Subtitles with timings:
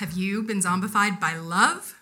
[0.00, 1.94] Have you been zombified by love?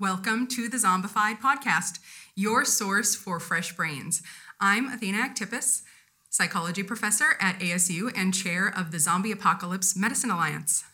[0.00, 1.98] Welcome to the Zombified Podcast,
[2.34, 4.22] your source for fresh brains.
[4.58, 5.82] I'm Athena Aktipis,
[6.30, 10.84] psychology professor at ASU and chair of the Zombie Apocalypse Medicine Alliance.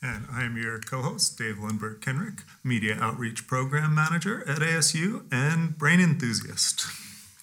[0.00, 5.30] And I am your co host, Dave Lundberg Kenrick, Media Outreach Program Manager at ASU
[5.30, 6.86] and brain enthusiast.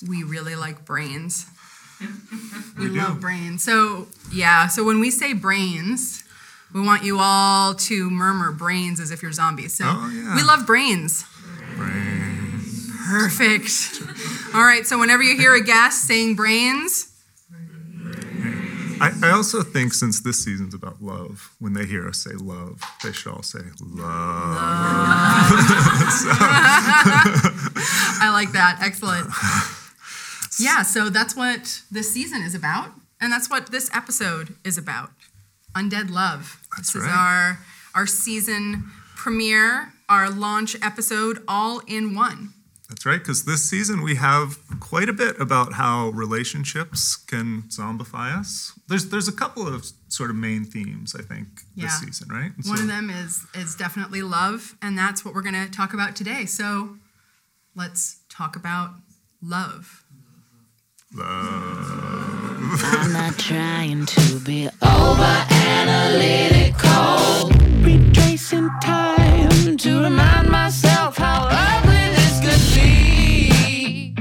[0.02, 1.46] We really like brains.
[2.80, 3.64] We, We love brains.
[3.64, 6.24] So, yeah, so when we say brains,
[6.74, 9.74] we want you all to murmur brains as if you're zombies.
[9.76, 10.36] So, Oh, yeah.
[10.36, 11.24] we love brains.
[11.76, 12.62] Brain.
[13.10, 13.72] Perfect.
[14.54, 17.08] All right, so whenever you hear a guest saying brains,
[19.00, 22.82] I, I also think since this season's about love, when they hear us say love,
[23.04, 24.58] they should all say love.
[28.20, 28.80] I like that.
[28.82, 29.28] Excellent.
[30.60, 32.90] Yeah, so that's what this season is about,
[33.22, 35.12] and that's what this episode is about.
[35.78, 36.62] Undead Love.
[36.76, 37.18] That's this is right.
[37.18, 37.60] our
[37.96, 42.54] our season premiere, our launch episode all in one.
[42.90, 48.34] That's right, because this season we have quite a bit about how relationships can zombify
[48.38, 48.72] us.
[48.88, 51.86] There's there's a couple of sort of main themes, I think, Yeah.
[51.88, 52.52] this season, right?
[52.56, 55.70] And One so- of them is is definitely love, and that's what we're going to
[55.70, 56.46] talk about today.
[56.46, 56.98] So,
[57.76, 58.92] let's talk about
[59.42, 60.04] love.
[61.16, 67.50] I'm not trying to be over analytical.
[67.82, 74.14] Retracing time to remind myself how ugly this could be.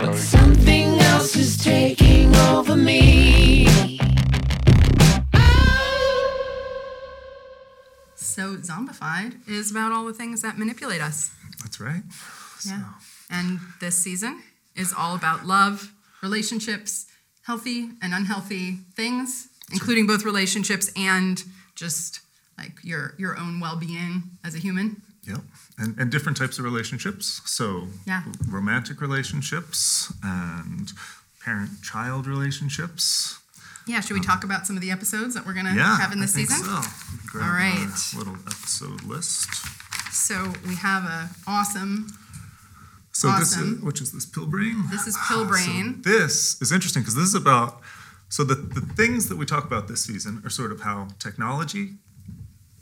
[0.00, 3.66] But something else is taking over me.
[8.14, 11.32] So, zombified is about all the things that manipulate us.
[11.62, 12.02] That's right.
[12.64, 12.84] Yeah.
[13.28, 14.40] And this season
[14.76, 17.06] is all about love, relationships,
[17.42, 21.42] healthy and unhealthy things, including both relationships and
[21.74, 22.20] just
[22.58, 25.02] like your your own well-being as a human.
[25.26, 25.40] Yep.
[25.78, 27.42] And, and different types of relationships.
[27.44, 28.22] So, Yeah.
[28.48, 30.90] romantic relationships and
[31.44, 33.38] parent child relationships.
[33.86, 35.96] Yeah, should we um, talk about some of the episodes that we're going to Yeah.
[35.98, 36.64] have in this I think season?
[36.66, 37.38] So.
[37.38, 38.14] All our.
[38.16, 39.48] Little episode list.
[40.12, 42.08] So, we have a awesome
[43.20, 44.84] So this is, which is this pill brain?
[44.90, 46.02] This is Pill Brain.
[46.02, 47.82] So this is interesting because this is about
[48.30, 51.96] so the, the things that we talk about this season are sort of how technology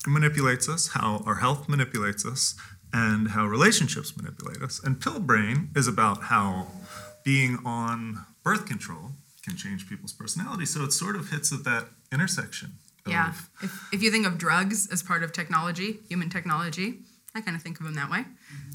[0.07, 2.55] manipulates us, how our health manipulates us,
[2.93, 4.81] and how relationships manipulate us.
[4.85, 6.69] And pill brain is about how
[7.25, 10.67] being on birth control can change people's personality.
[10.67, 12.75] So it sort of hits at that intersection.
[13.07, 13.33] Of, yeah.
[13.61, 17.01] If, if you think of drugs as part of technology, human technology,
[17.39, 18.25] I kind of think of them that way.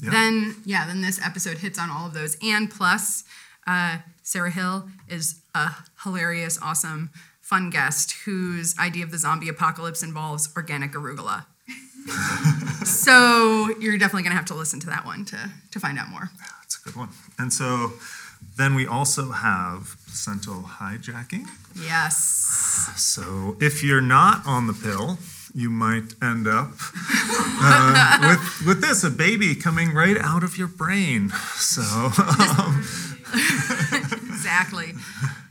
[0.02, 2.36] Then, yeah, then this episode hits on all of those.
[2.42, 3.24] And plus,
[3.66, 5.70] uh, Sarah Hill is a
[6.02, 7.10] hilarious, awesome,
[7.40, 11.44] fun guest whose idea of the zombie apocalypse involves organic arugula.
[12.84, 16.08] so you're definitely going to have to listen to that one to, to find out
[16.08, 16.30] more.
[16.60, 17.10] That's a good one.
[17.38, 17.92] And so
[18.56, 21.46] then we also have placental hijacking.
[21.74, 22.16] Yes.
[22.96, 25.18] So if you're not on the pill,
[25.54, 26.72] you might end up
[27.62, 31.30] uh, with with this a baby coming right out of your brain.
[31.54, 32.84] So um,
[34.28, 34.92] Exactly.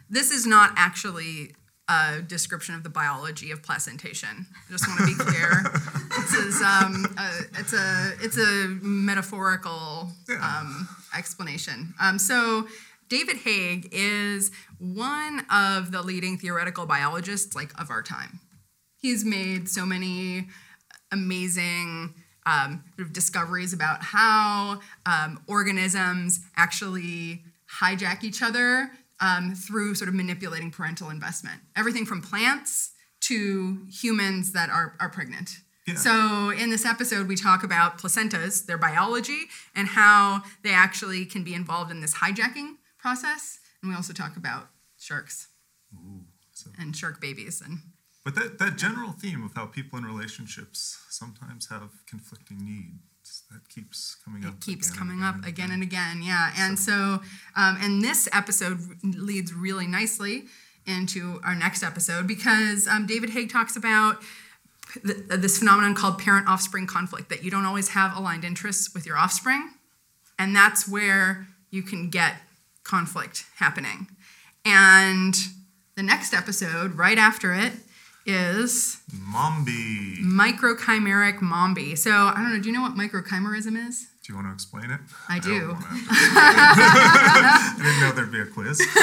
[0.10, 1.56] This is not actually
[1.90, 4.46] a description of the biology of placentation.
[4.54, 5.64] I just want to be clear.
[6.10, 10.88] this is um, a, it's a it's a metaphorical um,
[11.18, 11.94] explanation.
[12.00, 12.68] Um, so
[13.10, 18.40] David Haig is one of the leading theoretical biologists like of our time.
[19.04, 20.48] He's made so many
[21.12, 22.16] amazing
[22.46, 27.44] um, sort of discoveries about how um, organisms actually
[27.82, 31.60] hijack each other um, through sort of manipulating parental investment.
[31.76, 32.92] Everything from plants
[33.24, 35.50] to humans that are, are pregnant.
[35.86, 35.96] Yeah.
[35.96, 41.44] So, in this episode, we talk about placentas, their biology, and how they actually can
[41.44, 43.60] be involved in this hijacking process.
[43.82, 45.50] And we also talk about sharks
[46.54, 47.62] so- and shark babies.
[47.62, 47.80] And
[48.24, 53.68] but that, that general theme of how people in relationships sometimes have conflicting needs that
[53.70, 54.56] keeps coming up.
[54.56, 57.22] it keeps again coming and up and again and again yeah and so
[57.56, 60.46] um, and this episode leads really nicely
[60.86, 64.22] into our next episode because um, david haig talks about
[65.06, 69.06] th- this phenomenon called parent offspring conflict that you don't always have aligned interests with
[69.06, 69.72] your offspring
[70.38, 72.36] and that's where you can get
[72.84, 74.08] conflict happening
[74.66, 75.36] and
[75.96, 77.72] the next episode right after it
[78.26, 80.18] is Mombi.
[80.20, 84.48] microchimeric mombi so i don't know do you know what microchimerism is Do you want
[84.48, 85.02] to explain it?
[85.28, 85.78] I don't do.
[85.78, 88.80] I didn't know there'd be a quiz.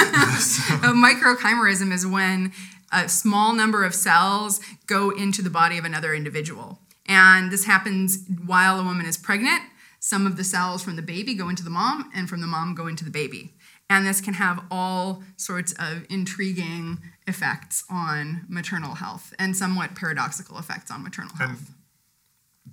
[0.81, 2.51] A microchimerism is when
[2.91, 6.79] a small number of cells go into the body of another individual.
[7.05, 9.61] And this happens while a woman is pregnant.
[9.99, 12.73] Some of the cells from the baby go into the mom, and from the mom
[12.73, 13.53] go into the baby.
[13.91, 20.57] And this can have all sorts of intriguing effects on maternal health and somewhat paradoxical
[20.57, 21.71] effects on maternal And health.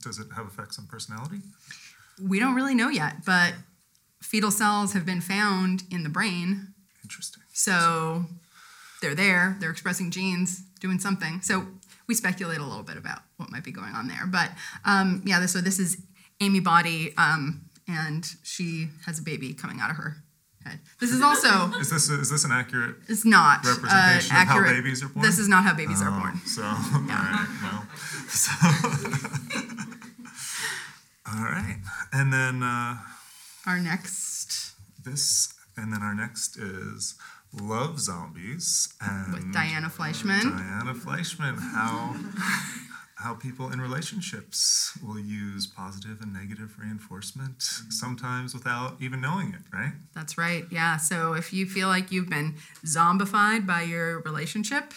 [0.01, 1.41] does it have effects on personality?
[2.23, 3.55] We don't really know yet, but
[4.23, 6.69] fetal cells have been found in the brain.
[7.03, 7.43] Interesting.
[7.53, 8.27] So
[9.03, 11.41] they're there, they're expressing genes, doing something.
[11.41, 11.67] So
[12.07, 14.25] we speculate a little bit about what might be going on there.
[14.25, 14.51] But
[14.85, 15.99] um, yeah, so this is
[16.41, 20.23] Amy Boddy, um, and she has a baby coming out of her
[21.01, 24.55] This is also, Is this is this an accurate it's not uh, representation of how
[24.59, 24.77] accurate.
[24.77, 25.25] babies are born?
[25.27, 26.41] This is not how babies are Oh, born.
[26.47, 27.87] So, all right, well,
[28.29, 28.51] so,
[31.33, 31.79] all right,
[32.13, 32.97] and then uh,
[33.67, 34.73] Our next
[35.05, 37.15] this, and then our next is
[37.53, 40.43] Love Zombies and with Diana Fleischman.
[40.57, 41.59] Diana Fleischman.
[41.59, 42.15] How
[43.19, 47.91] how people in relationships will use positive and negative reinforcement, mm-hmm.
[47.91, 49.61] sometimes without even knowing it.
[49.73, 49.93] Right?
[50.15, 50.65] That's right.
[50.71, 50.97] Yeah.
[50.99, 52.55] So if you feel like you've been
[52.85, 54.95] zombified by your relationship,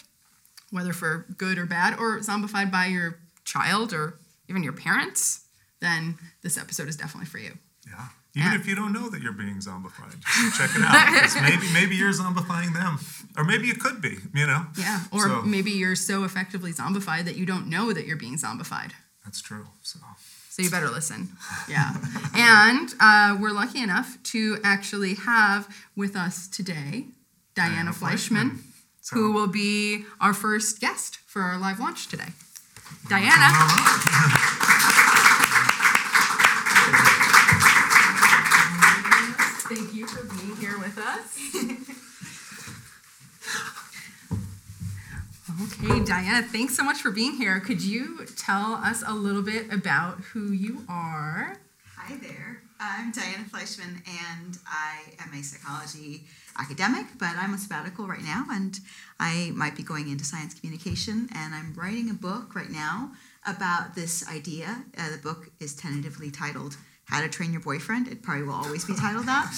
[0.70, 5.40] whether for good or bad, or zombified by your child or even your parents,
[5.80, 7.58] then this episode is definitely for you.
[7.86, 8.06] Yeah.
[8.34, 8.58] Even Yeah.
[8.58, 10.16] if you don't know that you're being zombified,
[10.56, 11.42] check it out.
[11.42, 12.98] maybe maybe you're zombifying them,
[13.36, 14.18] or maybe you could be.
[14.34, 14.66] You know.
[14.76, 15.00] Yeah.
[15.10, 18.92] Or So- maybe you're so effectively zombified that you don't know that you're being zombified.
[19.24, 19.66] That's true.
[19.82, 19.98] So
[20.48, 21.28] So you better listen.
[21.68, 21.94] Yeah.
[22.34, 27.06] and uh, we're lucky enough to actually have with us today
[27.54, 28.58] Diana, Diana Fleischman, Fleischman.
[29.02, 32.32] So- who will be our first guest for our live launch today.
[33.08, 33.48] Diana.
[45.62, 47.60] Okay, Diana, thanks so much for being here.
[47.60, 51.56] Could you tell us a little bit about who you are?
[51.96, 52.62] Hi there.
[52.80, 56.24] I'm Diana Fleischman, and I am a psychology
[56.58, 58.78] academic, but I'm on sabbatical right now, and
[59.20, 61.28] I might be going into science communication.
[61.34, 63.12] And I'm writing a book right now
[63.46, 64.84] about this idea.
[64.98, 66.76] Uh, the book is tentatively titled
[67.12, 68.08] How to Train Your Boyfriend.
[68.08, 69.52] It probably will always be titled that.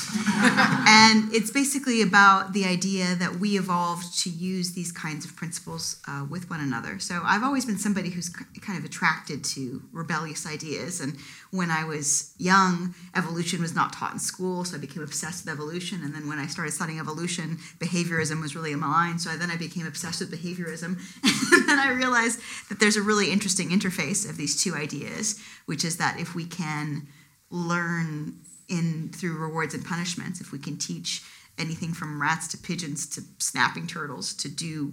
[0.89, 6.03] and it's basically about the idea that we evolved to use these kinds of principles
[6.09, 6.99] uh, with one another.
[6.99, 11.01] So I've always been somebody who's kind of attracted to rebellious ideas.
[11.01, 11.17] And
[11.53, 15.55] when I was young, evolution was not taught in school, so I became obsessed with
[15.55, 16.03] evolution.
[16.03, 19.21] And then when I started studying evolution, behaviorism was really in my line.
[19.21, 20.99] So then I became obsessed with behaviorism.
[21.53, 25.85] and then I realized that there's a really interesting interface of these two ideas, which
[25.85, 27.06] is that if we can
[27.55, 28.35] learn
[28.69, 31.23] in through rewards and punishments if we can teach
[31.59, 34.93] anything from rats to pigeons to snapping turtles to do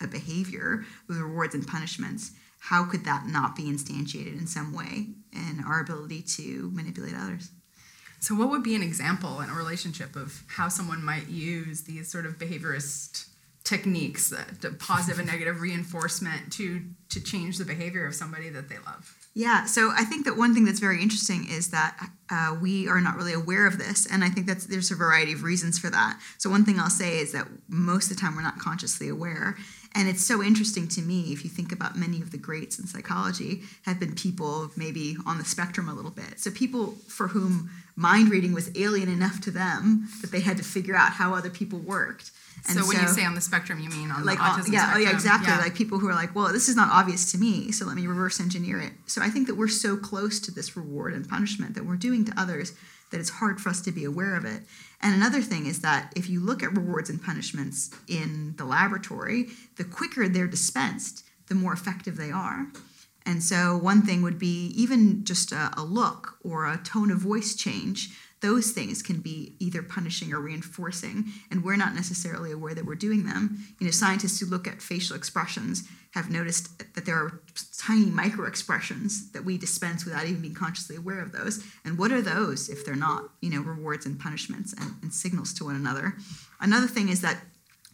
[0.00, 5.06] a behavior with rewards and punishments how could that not be instantiated in some way
[5.32, 7.50] in our ability to manipulate others
[8.20, 12.08] So, what would be an example in a relationship of how someone might use these
[12.10, 13.26] sort of behaviorist
[13.64, 18.48] techniques, uh, that the positive and negative reinforcement, to to change the behavior of somebody
[18.50, 19.21] that they love?
[19.34, 21.96] Yeah, so I think that one thing that's very interesting is that
[22.30, 25.32] uh, we are not really aware of this, and I think that there's a variety
[25.32, 26.20] of reasons for that.
[26.36, 29.56] So one thing I'll say is that most of the time we're not consciously aware,
[29.94, 32.86] and it's so interesting to me if you think about many of the greats in
[32.86, 36.38] psychology have been people maybe on the spectrum a little bit.
[36.38, 40.64] So people for whom mind reading was alien enough to them that they had to
[40.64, 42.30] figure out how other people worked.
[42.68, 44.72] And so, when you say on the spectrum, you mean on like the all- autism
[44.72, 45.02] yeah, oh spectrum?
[45.02, 45.48] yeah, exactly.
[45.48, 45.58] Yeah.
[45.58, 48.06] Like people who are like, well, this is not obvious to me, so let me
[48.06, 48.92] reverse engineer it.
[49.06, 52.24] So I think that we're so close to this reward and punishment that we're doing
[52.26, 52.72] to others
[53.10, 54.62] that it's hard for us to be aware of it.
[55.00, 59.48] And another thing is that if you look at rewards and punishments in the laboratory,
[59.76, 62.68] the quicker they're dispensed, the more effective they are.
[63.24, 67.18] And so one thing would be even just a, a look or a tone of
[67.18, 68.10] voice change
[68.42, 72.96] those things can be either punishing or reinforcing, and we're not necessarily aware that we're
[72.96, 73.64] doing them.
[73.78, 75.84] You know, scientists who look at facial expressions
[76.14, 77.40] have noticed that there are
[77.78, 81.64] tiny micro expressions that we dispense without even being consciously aware of those.
[81.84, 85.54] And what are those if they're not, you know, rewards and punishments and, and signals
[85.54, 86.14] to one another?
[86.60, 87.38] Another thing is that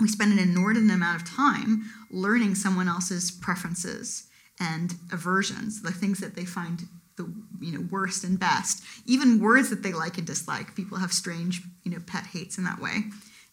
[0.01, 4.25] we spend an inordinate amount of time learning someone else's preferences
[4.61, 6.89] and aversions, the things that they find
[7.19, 10.75] the you know worst and best, even words that they like and dislike.
[10.75, 13.05] People have strange you know pet hates in that way,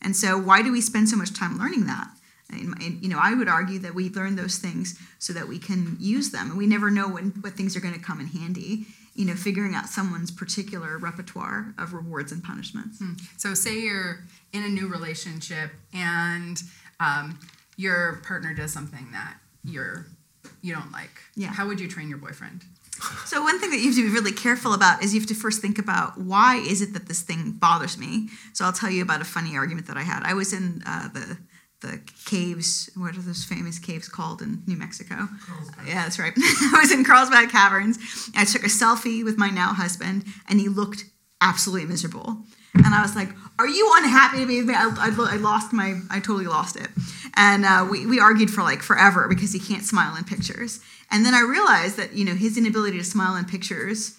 [0.01, 2.07] and so why do we spend so much time learning that?
[2.49, 5.97] And, you know, I would argue that we learn those things so that we can
[5.99, 8.85] use them, and we never know when what things are going to come in handy.
[9.15, 13.01] You know, figuring out someone's particular repertoire of rewards and punishments.
[13.37, 14.19] So, say you're
[14.51, 16.61] in a new relationship and
[16.99, 17.39] um,
[17.77, 20.05] your partner does something that you're
[20.61, 21.21] you don't like.
[21.35, 21.47] Yeah.
[21.47, 22.65] How would you train your boyfriend?
[23.25, 25.35] So one thing that you have to be really careful about is you have to
[25.35, 28.29] first think about why is it that this thing bothers me.
[28.53, 30.23] So I'll tell you about a funny argument that I had.
[30.23, 31.37] I was in uh, the
[31.81, 32.89] the caves.
[32.95, 35.27] What are those famous caves called in New Mexico?
[35.85, 36.33] Yeah, that's right.
[36.37, 37.97] I was in Carlsbad Caverns.
[38.35, 41.05] I took a selfie with my now husband, and he looked
[41.41, 42.37] absolutely miserable.
[42.73, 45.73] And I was like, "Are you unhappy to be with me?" I, I, I lost
[45.73, 46.89] my, I totally lost it.
[47.35, 50.79] And uh, we we argued for like forever because he can't smile in pictures.
[51.11, 54.17] And then I realized that you know his inability to smile in pictures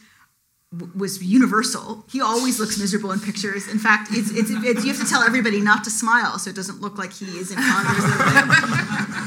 [0.73, 2.05] w- was universal.
[2.11, 3.69] He always looks miserable in pictures.
[3.69, 6.57] In fact, it's, it's, it's you have to tell everybody not to smile so it
[6.57, 8.05] doesn't look like he is in Congress.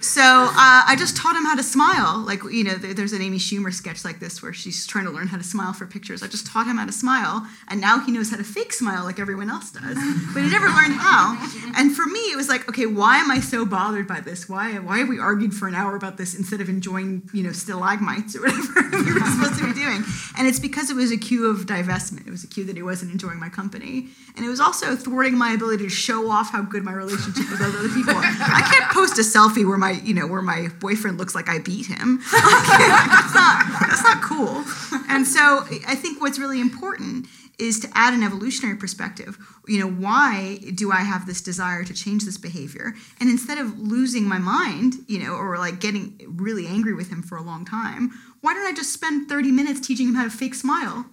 [0.00, 2.18] so uh, I just taught him how to smile.
[2.18, 5.28] Like you know, there's an Amy Schumer sketch like this where she's trying to learn
[5.28, 6.22] how to smile for pictures.
[6.22, 9.04] I just taught him how to smile, and now he knows how to fake smile
[9.04, 9.98] like everyone else does.
[10.34, 11.36] But he never learned how.
[11.76, 14.48] And for me, it was like, okay, why am I so bothered by this?
[14.48, 17.52] Why why have we argued for an hour about this instead of enjoying you know
[17.52, 20.04] stalagmites or whatever we were supposed to be doing?
[20.36, 22.26] And it's because it was a cue of divestment.
[22.26, 25.36] It was a cue that he wasn't enjoying my company, and it was also thwarting
[25.36, 28.14] my ability to show off how good my relationship with other people.
[28.16, 31.58] I can't post a selfie where my you know where my boyfriend looks like I
[31.58, 32.20] beat him.
[32.32, 34.64] that's not that's not cool.
[35.08, 37.26] And so I think what's really important
[37.58, 39.36] is to add an evolutionary perspective.
[39.66, 42.94] You know, why do I have this desire to change this behavior?
[43.20, 47.22] And instead of losing my mind, you know, or like getting really angry with him
[47.22, 48.10] for a long time,
[48.42, 51.06] why don't I just spend 30 minutes teaching him how to fake smile?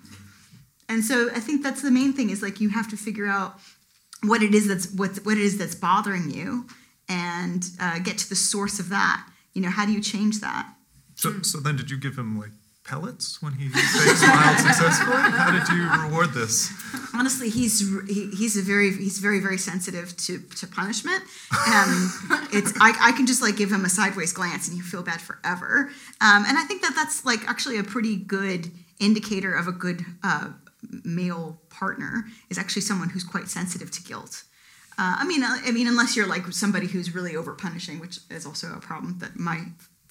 [0.87, 3.59] And so I think that's the main thing is like you have to figure out
[4.23, 6.65] what it is that's what what it is that's bothering you
[7.07, 9.27] and uh, get to the source of that.
[9.53, 10.73] You know, how do you change that?
[11.15, 12.51] So, so then did you give him like
[12.83, 15.17] pellets when he fake smiled successfully?
[15.17, 16.71] How did you reward this?
[17.17, 21.23] honestly he's he, he's a very he's very very sensitive to to punishment
[21.67, 22.09] and
[22.53, 25.21] it's I, I can just like give him a sideways glance and he'll feel bad
[25.21, 25.89] forever
[26.21, 30.05] um, and i think that that's like actually a pretty good indicator of a good
[30.23, 30.49] uh,
[31.03, 34.43] male partner is actually someone who's quite sensitive to guilt
[34.97, 38.19] uh, I mean, uh, I mean, unless you're like somebody who's really over punishing, which
[38.29, 39.65] is also a problem that my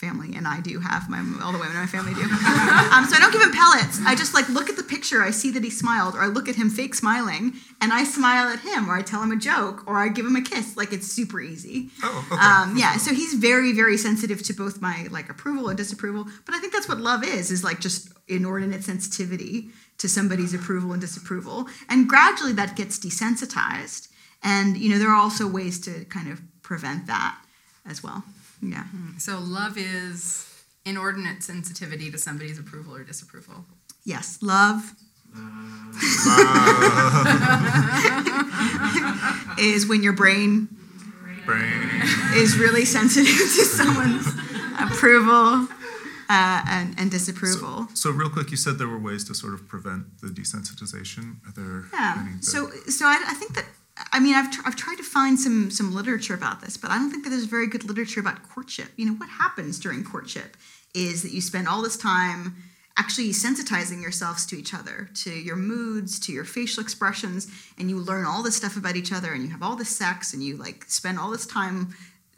[0.05, 1.09] family and I do have.
[1.09, 2.23] My all the women in my family do.
[2.95, 4.01] um, so I don't give him pellets.
[4.05, 5.23] I just like look at the picture.
[5.23, 8.49] I see that he smiled, or I look at him fake smiling, and I smile
[8.49, 10.77] at him, or I tell him a joke, or I give him a kiss.
[10.77, 11.91] Like it's super easy.
[12.03, 12.43] Oh, okay.
[12.43, 12.97] Um, yeah.
[12.97, 16.27] So he's very, very sensitive to both my like approval and disapproval.
[16.45, 20.93] But I think that's what love is: is like just inordinate sensitivity to somebody's approval
[20.93, 24.09] and disapproval, and gradually that gets desensitized.
[24.45, 27.39] And you know, there are also ways to kind of prevent that
[27.89, 28.23] as well.
[28.63, 28.85] Yeah.
[29.19, 30.47] So love is
[30.85, 33.65] inordinate sensitivity to somebody's approval or disapproval.
[34.05, 34.93] Yes, love
[39.59, 40.69] is when your brain
[41.45, 42.03] Brain.
[42.35, 44.27] is really sensitive to someone's
[44.79, 45.69] approval
[46.31, 47.89] uh, and, and disapproval.
[47.95, 51.37] So real quick, you said there were ways to sort of prevent the desensitization.
[51.47, 52.17] Are there yeah.
[52.21, 53.67] any that- So, so I, I think that
[54.13, 56.99] I mean I've, tr- I've tried to find some some literature about this, but I
[56.99, 58.89] don't think that there's very good literature about courtship.
[58.97, 60.57] You know what happens during courtship
[60.95, 62.57] is that you spend all this time
[62.97, 67.99] actually sensitizing yourselves to each other, to your moods, to your facial expressions, and you
[67.99, 70.57] learn all this stuff about each other, and you have all this sex, and you
[70.57, 71.95] like spend all this time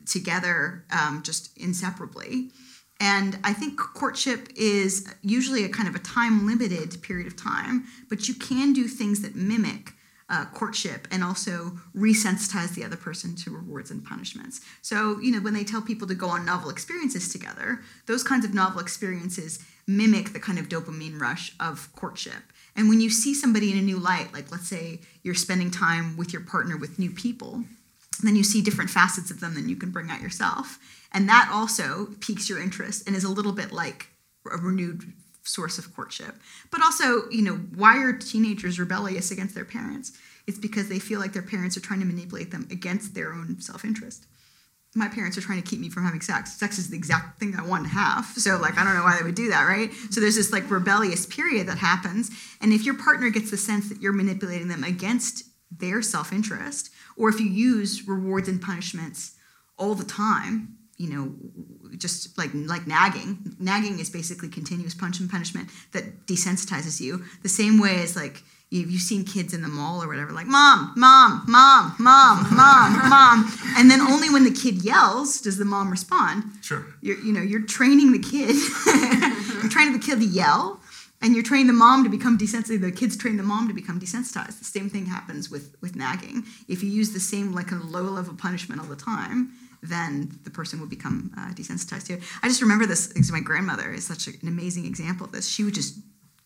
[0.07, 2.51] together um, just inseparably.
[2.99, 7.85] And I think courtship is usually a kind of a time limited period of time,
[8.09, 9.93] but you can do things that mimic
[10.29, 14.61] uh, courtship and also resensitize the other person to rewards and punishments.
[14.83, 18.45] So, you know, when they tell people to go on novel experiences together, those kinds
[18.45, 22.43] of novel experiences mimic the kind of dopamine rush of courtship.
[22.75, 26.17] And when you see somebody in a new light, like let's say you're spending time
[26.17, 27.65] with your partner with new people,
[28.23, 30.79] then you see different facets of them than you can bring out yourself.
[31.13, 34.09] And that also piques your interest and is a little bit like
[34.51, 35.13] a renewed
[35.47, 36.35] source of courtship.
[36.71, 40.13] But also, you know, why are teenagers rebellious against their parents?
[40.47, 43.61] It's because they feel like their parents are trying to manipulate them against their own
[43.61, 44.27] self interest.
[44.95, 46.55] My parents are trying to keep me from having sex.
[46.55, 48.25] Sex is the exact thing I want to have.
[48.27, 49.93] So, like, I don't know why they would do that, right?
[50.11, 52.31] So, there's this like rebellious period that happens.
[52.61, 56.91] And if your partner gets the sense that you're manipulating them against their self interest,
[57.17, 59.35] or if you use rewards and punishments
[59.79, 61.35] all the time, you know,
[61.97, 63.57] just like like nagging.
[63.59, 67.25] Nagging is basically continuous punch and punishment that desensitizes you.
[67.43, 70.47] The same way as like you- you've seen kids in the mall or whatever, like
[70.49, 75.65] mom, mom, mom, mom, mom, mom, and then only when the kid yells does the
[75.65, 76.43] mom respond.
[76.63, 76.85] Sure.
[77.01, 78.57] You're, you know, you're training the kid.
[79.63, 80.81] you're training the kid to yell,
[81.23, 82.81] and you're training the mom to become desensitized.
[82.81, 84.59] The kids train the mom to become desensitized.
[84.59, 86.45] The same thing happens with with nagging.
[86.69, 89.53] If you use the same like a low level punishment all the time,
[89.83, 92.23] then the person will become uh, desensitized to it.
[92.43, 95.49] I just remember this because my grandmother is such an amazing example of this.
[95.49, 95.99] She would just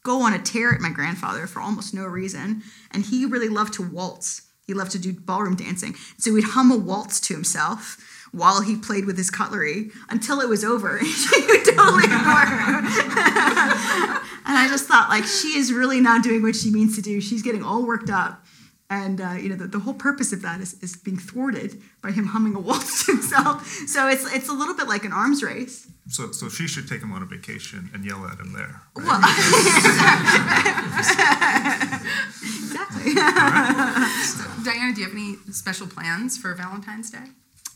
[0.03, 3.75] go on a tear at my grandfather for almost no reason, and he really loved
[3.75, 4.43] to waltz.
[4.67, 5.95] He loved to do ballroom dancing.
[6.19, 7.99] So he'd hum a waltz to himself
[8.33, 10.99] while he played with his cutlery until it was over.
[11.05, 12.85] she would totally ignore him.
[14.47, 17.21] and I just thought, like, she is really not doing what she means to do.
[17.21, 18.45] She's getting all worked up.
[18.91, 22.11] And uh, you know the, the whole purpose of that is, is being thwarted by
[22.11, 23.65] him humming a waltz to himself.
[23.87, 25.87] So it's it's a little bit like an arms race.
[26.09, 28.83] So, so she should take him on a vacation and yell at him there.
[28.97, 29.07] right?
[29.07, 29.21] Well,
[32.43, 33.15] exactly.
[34.65, 37.27] Diana, do you have any special plans for Valentine's Day?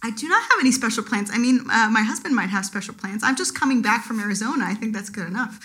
[0.02, 1.30] I do not have any special plans.
[1.32, 3.22] I mean, uh, my husband might have special plans.
[3.22, 4.64] I'm just coming back from Arizona.
[4.66, 5.60] I think that's good enough.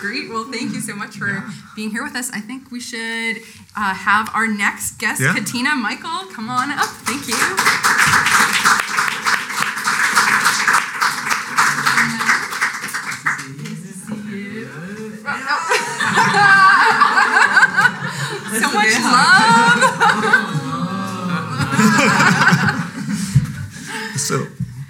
[0.00, 0.28] Great.
[0.30, 2.30] Well, thank you so much for being here with us.
[2.32, 3.38] I think we should
[3.76, 5.34] uh, have our next guest, Yeah.
[5.34, 6.86] Katina Michael, come on up.
[7.04, 8.27] Thank you.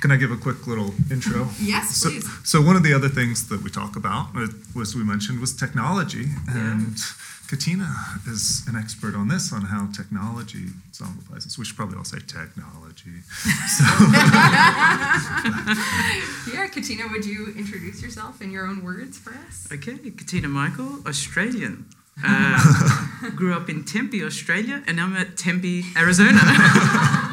[0.09, 1.49] Can I give a quick little intro?
[1.61, 2.27] Yes, So, please.
[2.43, 5.53] so one of the other things that we talk about, uh, was we mentioned, was
[5.53, 6.97] technology, and
[7.47, 7.95] Katina
[8.27, 11.59] is an expert on this, on how technology zombifies us.
[11.59, 13.21] We should probably all say technology.
[16.55, 19.69] Yeah, Katina, would you introduce yourself in your own words for us?
[19.71, 21.85] Okay, Katina Michael, Australian.
[22.25, 26.41] Uh, grew up in Tempe, Australia, and I'm at Tempe, Arizona.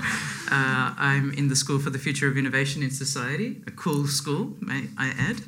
[0.52, 4.56] uh, I'm in the School for the Future of Innovation in Society, a cool school,
[4.60, 5.42] may I add.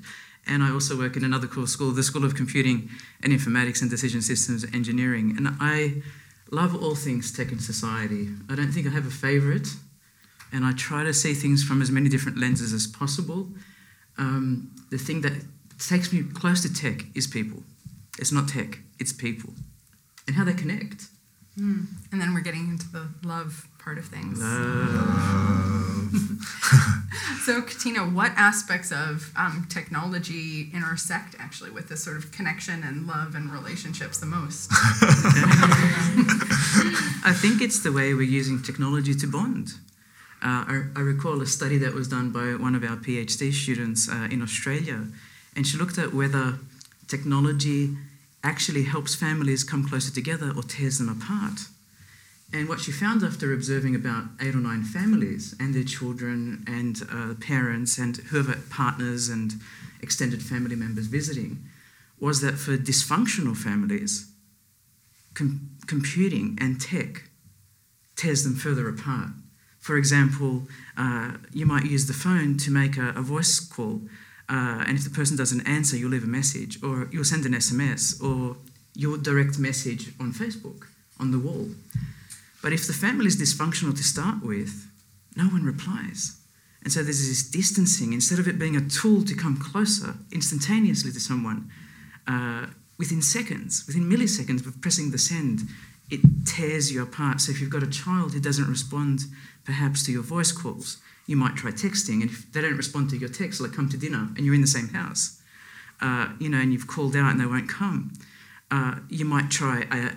[0.45, 2.89] And I also work in another cool school, the School of Computing
[3.21, 5.35] and Informatics and Decision Systems Engineering.
[5.37, 6.01] And I
[6.51, 8.29] love all things tech and society.
[8.49, 9.67] I don't think I have a favorite,
[10.53, 13.49] and I try to see things from as many different lenses as possible.
[14.17, 15.33] Um, the thing that
[15.77, 17.63] takes me close to tech is people.
[18.17, 19.53] It's not tech, it's people.
[20.25, 21.05] And how they connect.
[22.11, 24.43] And then we're getting into the love part of things.
[27.43, 33.07] So, Katina, what aspects of um, technology intersect actually with this sort of connection and
[33.07, 34.69] love and relationships the most?
[37.23, 39.75] I think it's the way we're using technology to bond.
[40.43, 44.09] Uh, I, I recall a study that was done by one of our PhD students
[44.09, 45.05] uh, in Australia,
[45.55, 46.59] and she looked at whether
[47.07, 47.95] technology
[48.43, 51.61] actually helps families come closer together or tears them apart.
[52.53, 57.01] And what she found after observing about eight or nine families and their children and
[57.11, 59.53] uh, parents and whoever partners and
[60.01, 61.63] extended family members visiting
[62.19, 64.31] was that for dysfunctional families,
[65.33, 67.29] com- computing and tech
[68.15, 69.29] tears them further apart.
[69.79, 70.63] For example,
[70.97, 74.01] uh, you might use the phone to make a, a voice call,
[74.49, 77.53] uh, and if the person doesn't answer, you'll leave a message, or you'll send an
[77.53, 78.57] SMS, or
[78.95, 80.87] you'll direct message on Facebook
[81.19, 81.69] on the wall.
[82.61, 84.87] But if the family is dysfunctional to start with,
[85.35, 86.37] no one replies.
[86.83, 88.13] And so there's this distancing.
[88.13, 91.69] Instead of it being a tool to come closer instantaneously to someone,
[92.27, 92.67] uh,
[92.97, 95.61] within seconds, within milliseconds of pressing the send,
[96.09, 97.41] it tears you apart.
[97.41, 99.21] So if you've got a child who doesn't respond
[99.65, 102.21] perhaps to your voice calls, you might try texting.
[102.21, 104.61] And if they don't respond to your text, like come to dinner and you're in
[104.61, 105.41] the same house,
[106.01, 108.13] uh, you know, and you've called out and they won't come,
[108.71, 110.11] uh, you might try uh,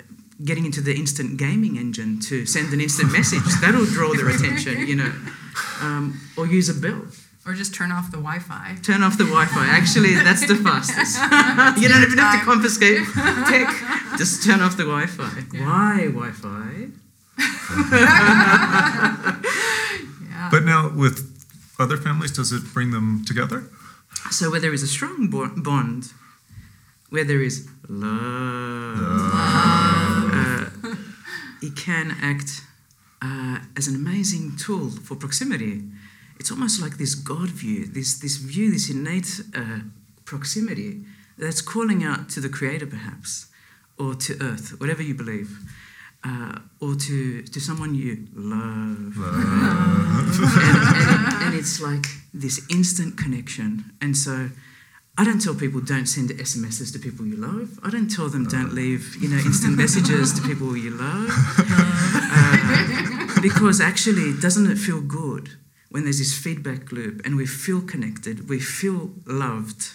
[0.44, 3.42] getting into the instant gaming engine to send an instant message.
[3.60, 5.12] That'll draw their attention, you know,
[5.80, 7.02] um, or use a bell.
[7.46, 8.76] or just turn off the Wi Fi?
[8.82, 9.66] Turn off the Wi-Fi.
[9.66, 11.16] Actually, that's the fastest.
[11.82, 13.02] you don't even have to confiscate
[13.48, 13.68] tech.
[14.18, 15.30] Just turn off the Wi-Fi.
[15.64, 16.88] Why Wi-Fi?
[19.00, 19.36] Yeah.
[20.50, 21.16] But now, with
[21.78, 23.64] other families, does it bring them together?
[24.30, 26.12] So where there is a strong bo- bond,
[27.10, 29.79] where there is love, uh,
[31.62, 32.62] it can act
[33.22, 35.82] uh, as an amazing tool for proximity.
[36.38, 39.80] It's almost like this God view, this this view, this innate uh,
[40.24, 41.04] proximity
[41.36, 43.46] that's calling out to the Creator, perhaps,
[43.98, 45.58] or to Earth, whatever you believe,
[46.24, 49.16] uh, or to to someone you love.
[50.56, 53.92] and, and, and it's like this instant connection.
[54.00, 54.50] And so
[55.20, 57.78] I don't tell people don't send SMSs to people you love.
[57.82, 61.28] I don't tell them don't leave, you know, instant messages to people you love.
[62.32, 65.50] Uh, because actually, doesn't it feel good
[65.90, 69.90] when there's this feedback loop and we feel connected, we feel loved?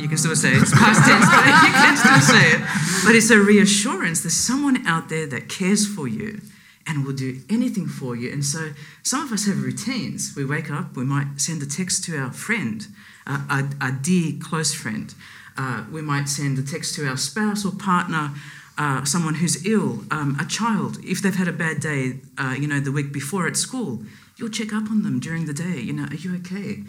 [0.00, 0.62] You can still say it.
[0.62, 3.04] it's past tense, but you can still say it.
[3.04, 4.22] But it's a reassurance.
[4.22, 6.40] There's someone out there that cares for you
[6.86, 8.32] and will do anything for you.
[8.32, 10.34] And so some of us have routines.
[10.34, 12.86] We wake up, we might send a text to our friend,
[13.26, 15.14] uh, a, a dear close friend.
[15.56, 18.30] Uh, we might send a text to our spouse or partner,
[18.78, 20.98] uh, someone who's ill, um, a child.
[21.04, 24.02] If they've had a bad day, uh, you know, the week before at school,
[24.36, 25.78] you'll check up on them during the day.
[25.80, 26.82] You know, are you okay?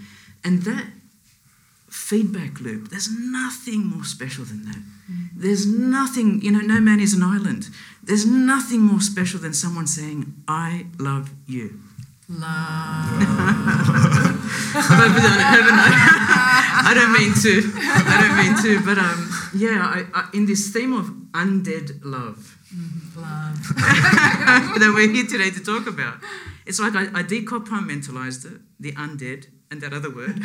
[0.44, 0.88] And that
[1.90, 4.82] feedback loop, there's nothing more special than that.
[5.36, 7.70] There's nothing, you know, no man is an island.
[8.02, 11.80] There's nothing more special than someone saying, I love you.
[12.30, 12.44] Love.
[14.76, 15.92] I've overdone it, haven't I?
[16.90, 17.54] I don't mean to.
[17.76, 18.86] I don't mean to.
[18.86, 22.58] But um, yeah, I, I, in this theme of undead love
[23.16, 23.60] Love.
[23.76, 26.18] that we're here today to talk about,
[26.66, 30.38] it's like I, I decompartmentalized it, the undead, and that other word.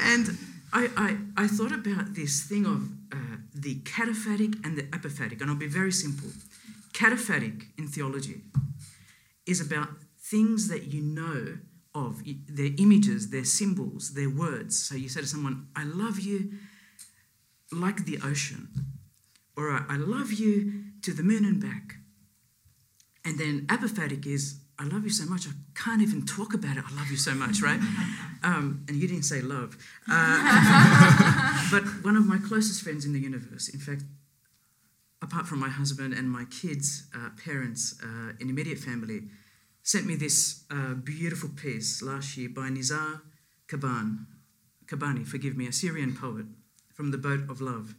[0.00, 0.36] and
[0.72, 5.50] I, I, I thought about this thing of uh, the cataphatic and the apophatic, and
[5.50, 6.30] I'll be very simple.
[6.92, 8.40] Cataphatic in theology
[9.48, 9.88] is about
[10.20, 11.58] things that you know
[11.94, 14.78] of, their images, their symbols, their words.
[14.78, 16.52] So you say to someone, I love you
[17.72, 18.68] like the ocean,
[19.56, 21.96] or I love you to the moon and back.
[23.24, 26.84] And then apophatic is, I love you so much, I can't even talk about it.
[26.86, 27.80] I love you so much, right?
[28.40, 29.76] Um, and you didn't say love.
[30.08, 34.04] Uh, but one of my closest friends in the universe, in fact,
[35.20, 39.22] apart from my husband and my kids' uh, parents, uh, an immediate family,
[39.88, 43.22] sent me this uh, beautiful piece last year by Nizar
[43.68, 44.26] Kaban,
[44.84, 46.44] Kabani, forgive me, a Syrian poet
[46.92, 47.94] from the Book of Love.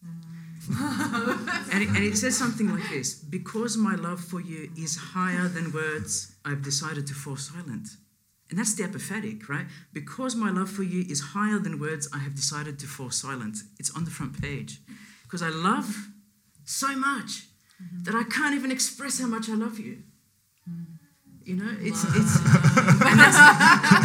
[1.72, 5.48] and, it, and it says something like this Because my love for you is higher
[5.48, 7.88] than words, I've decided to fall silent.
[8.48, 9.66] And that's the apophatic, right?
[9.92, 13.58] Because my love for you is higher than words, I have decided to fall silent.
[13.80, 14.80] It's on the front page.
[15.24, 16.10] Because I love
[16.64, 17.48] so much
[18.04, 20.04] that I can't even express how much I love you.
[21.44, 23.36] You know, it's it's that's,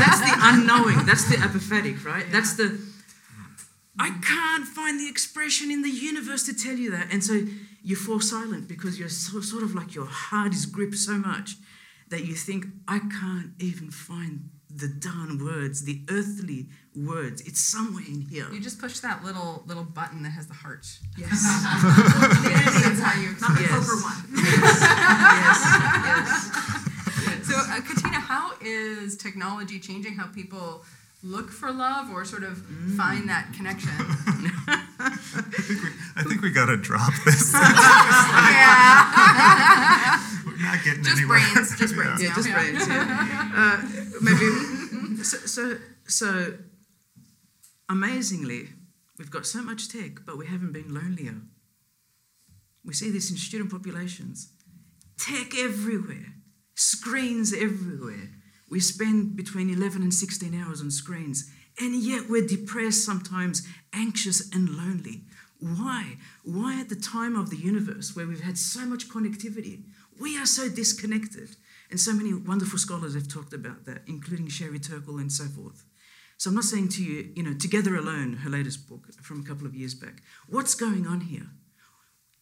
[0.02, 1.06] that's the unknowing.
[1.06, 2.26] That's the apophatic, right?
[2.32, 2.80] That's the
[3.98, 7.42] I can't find the expression in the universe to tell you that, and so
[7.82, 11.56] you fall silent because you're so, sort of like your heart is gripped so much
[12.10, 17.42] that you think I can't even find the darn words, the earthly words.
[17.42, 18.48] It's somewhere in here.
[18.52, 20.86] You just push that little little button that has the heart.
[21.18, 21.42] Yes.
[21.44, 23.30] That's how you.
[23.42, 23.70] Not the Yes.
[23.72, 24.24] Clover one.
[24.36, 25.62] yes.
[26.06, 26.66] Yes.
[27.50, 30.84] So, uh, Katina, how is technology changing how people
[31.24, 32.58] look for love or sort of
[32.96, 33.90] find that connection?
[33.98, 35.10] I
[35.52, 37.52] think we, I think we gotta drop this.
[38.54, 40.20] yeah.
[40.46, 41.40] We're not getting Just anywhere.
[41.54, 41.78] brains.
[41.80, 42.22] Just brains.
[42.22, 42.36] Yeah, now.
[42.36, 42.88] just brains.
[42.88, 43.52] Yeah.
[43.56, 43.82] Uh,
[44.22, 45.24] maybe.
[45.24, 46.54] So, so, so,
[47.90, 48.70] amazingly,
[49.18, 51.42] we've got so much tech, but we haven't been lonelier.
[52.86, 54.52] We see this in student populations.
[55.18, 56.34] Tech everywhere,
[56.80, 58.30] screens everywhere.
[58.70, 64.50] We spend between 11 and 16 hours on screens, and yet we're depressed sometimes, anxious,
[64.54, 65.24] and lonely.
[65.60, 66.16] Why?
[66.46, 69.84] Why, at the time of the universe where we've had so much connectivity,
[70.20, 71.58] we are so disconnected?
[71.92, 75.84] And so many wonderful scholars have talked about that, including Sherry Turkle and so forth.
[76.38, 79.44] So I'm not saying to you, you know, Together Alone, her latest book from a
[79.44, 80.22] couple of years back.
[80.48, 81.48] What's going on here?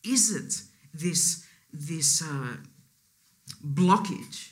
[0.04, 0.62] Is it
[0.93, 2.58] this, this uh,
[3.65, 4.51] blockage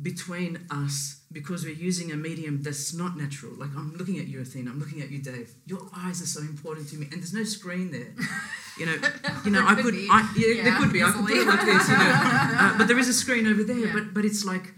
[0.00, 3.52] between us because we're using a medium that's not natural?
[3.54, 4.70] Like I'm looking at you, Athena.
[4.70, 5.52] I'm looking at you, Dave.
[5.66, 8.14] Your eyes are so important to me, and there's no screen there.
[8.78, 8.96] You know,
[9.44, 9.66] you know.
[9.66, 10.08] I could be.
[10.10, 11.02] I, yeah, there could be.
[11.02, 12.12] I could put it like this, you know.
[12.14, 13.78] Uh, but there is a screen over there.
[13.78, 13.92] Yeah.
[13.92, 14.74] But but it's like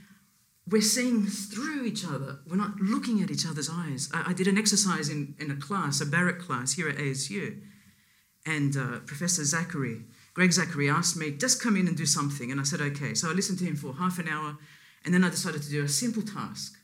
[0.68, 2.38] we're seeing through each other.
[2.46, 4.08] We're not looking at each other's eyes.
[4.14, 7.60] I, I did an exercise in, in a class, a Barrett class here at ASU,
[8.46, 12.60] and uh, Professor Zachary, Greg Zachary, asked me just come in and do something, and
[12.60, 13.14] I said okay.
[13.14, 14.56] So I listened to him for half an hour,
[15.04, 16.74] and then I decided to do a simple task.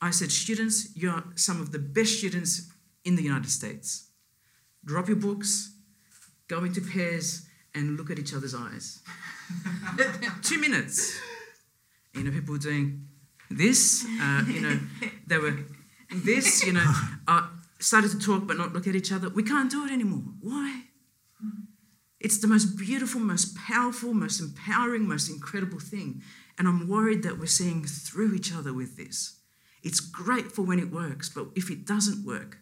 [0.00, 2.70] I said, students, you're some of the best students
[3.04, 4.10] in the United States.
[4.84, 5.74] Drop your books,
[6.46, 9.02] go into pairs, and look at each other's eyes.
[10.42, 11.18] Two minutes.
[12.14, 13.08] You know, people were doing
[13.50, 14.04] this.
[14.20, 14.78] Uh, you know,
[15.26, 15.56] they were
[16.14, 16.64] this.
[16.64, 16.94] You know,
[17.28, 17.48] uh,
[17.80, 19.28] started to talk but not look at each other.
[19.28, 20.24] We can't do it anymore.
[20.40, 20.84] Why?
[22.20, 26.22] It's the most beautiful, most powerful, most empowering, most incredible thing.
[26.58, 29.36] And I'm worried that we're seeing through each other with this.
[29.82, 32.58] It's great for when it works, but if it doesn't work,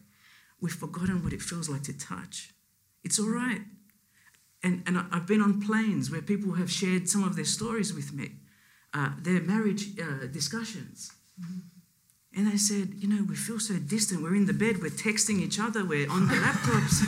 [0.61, 2.53] we've forgotten what it feels like to touch.
[3.03, 3.61] It's all right.
[4.63, 8.13] And, and I've been on planes where people have shared some of their stories with
[8.13, 8.33] me,
[8.93, 11.11] uh, their marriage uh, discussions.
[12.37, 14.21] And they said, you know, we feel so distant.
[14.21, 17.01] We're in the bed, we're texting each other, we're on the laptops.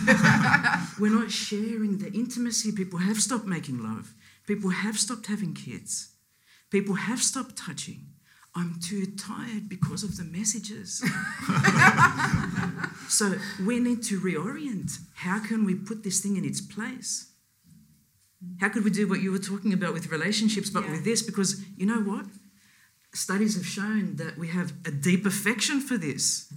[0.99, 2.71] we're not sharing the intimacy.
[2.71, 4.15] People have stopped making love.
[4.47, 6.09] People have stopped having kids.
[6.71, 8.07] People have stopped touching.
[8.55, 10.97] I'm too tired because of the messages.
[13.07, 14.97] so we need to reorient.
[15.13, 17.27] How can we put this thing in its place?
[18.59, 20.91] How could we do what you were talking about with relationships, but Yeah.
[20.93, 21.21] with this?
[21.21, 22.25] Because you know what?
[23.13, 26.53] Studies have shown that we have a deep affection for this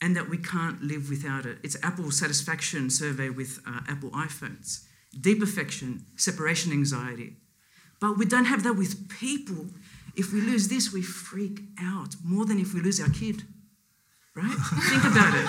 [0.00, 1.58] and that we can't live without it.
[1.62, 4.84] It's Apple satisfaction survey with uh, Apple iPhones.
[5.18, 7.36] Deep affection, separation anxiety.
[8.00, 9.68] But we don't have that with people.
[10.14, 13.44] If we lose this, we freak out more than if we lose our kid.
[14.36, 14.50] Right?
[14.90, 15.46] Think about it.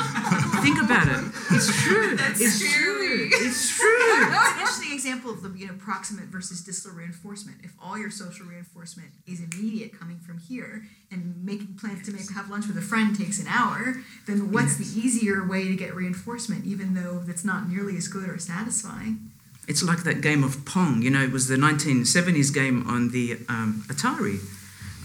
[0.62, 1.26] Think about it.
[1.52, 2.15] It's true.
[2.19, 3.30] it's true.
[3.32, 3.98] It's true.
[3.98, 7.58] It's an interesting example of the you know proximate versus distal reinforcement.
[7.63, 12.30] If all your social reinforcement is immediate, coming from here, and making plans to make
[12.32, 13.95] have lunch with a friend takes an hour,
[14.28, 18.30] then what's the easier way to get reinforcement, even though that's not nearly as good
[18.30, 19.32] or satisfying?
[19.67, 21.02] It's like that game of Pong.
[21.02, 24.39] You know, it was the 1970s game on the um, Atari.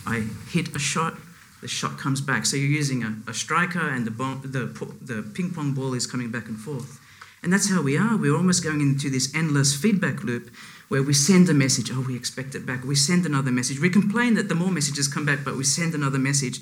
[0.06, 1.14] I hit a shot,
[1.60, 2.46] the shot comes back.
[2.46, 4.66] So you're using a, a striker, and the, the,
[5.00, 7.00] the ping pong ball is coming back and forth.
[7.42, 8.16] And that's how we are.
[8.16, 10.50] We're almost going into this endless feedback loop
[10.88, 12.84] where we send a message, oh, we expect it back.
[12.84, 13.80] We send another message.
[13.80, 16.60] We complain that the more messages come back, but we send another message.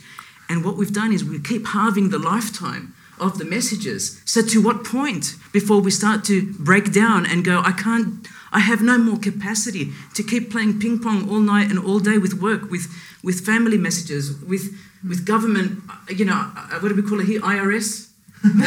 [0.49, 4.21] And what we've done is we keep halving the lifetime of the messages.
[4.25, 8.61] So, to what point before we start to break down and go, I can't, I
[8.61, 12.35] have no more capacity to keep playing ping pong all night and all day with
[12.35, 12.87] work, with,
[13.23, 14.75] with family messages, with,
[15.07, 17.41] with government, uh, you know, uh, what do we call it here?
[17.41, 18.09] IRS?
[18.43, 18.59] but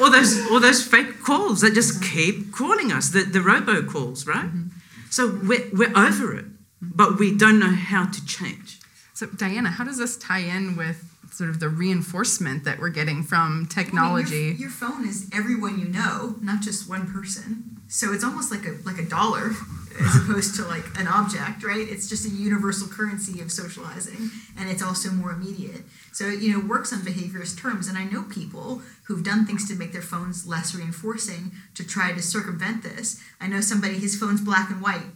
[0.00, 4.26] all those, all those fake calls that just keep calling us, the, the robo calls,
[4.26, 4.46] right?
[4.46, 4.68] Mm-hmm.
[5.10, 6.90] So we're, we're over it, mm-hmm.
[6.94, 8.78] but we don't know how to change.
[9.14, 13.22] So, Diana, how does this tie in with sort of the reinforcement that we're getting
[13.22, 14.56] from I mean, your- technology?
[14.58, 17.71] your, phone is everyone you know, not just one person.
[17.92, 19.50] So it's almost like a like a dollar
[20.00, 21.86] as opposed to like an object, right?
[21.86, 25.82] It's just a universal currency of socializing, and it's also more immediate.
[26.10, 29.76] So you know, works on behaviorist terms, and I know people who've done things to
[29.76, 33.22] make their phones less reinforcing to try to circumvent this.
[33.38, 35.12] I know somebody his phone's black and white.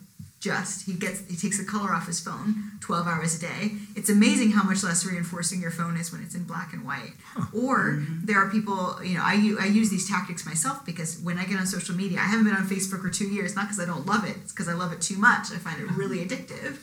[0.46, 2.48] Just he gets he takes the color off his phone
[2.80, 3.62] 12 hours a day.
[3.96, 7.14] It's amazing how much less reinforcing your phone is when it's in black and white.
[7.52, 11.36] Or there are people, you know, I, u- I use these tactics myself because when
[11.38, 13.80] I get on social media, I haven't been on Facebook for two years, not because
[13.80, 15.50] I don't love it, it's because I love it too much.
[15.52, 16.78] I find it really addictive.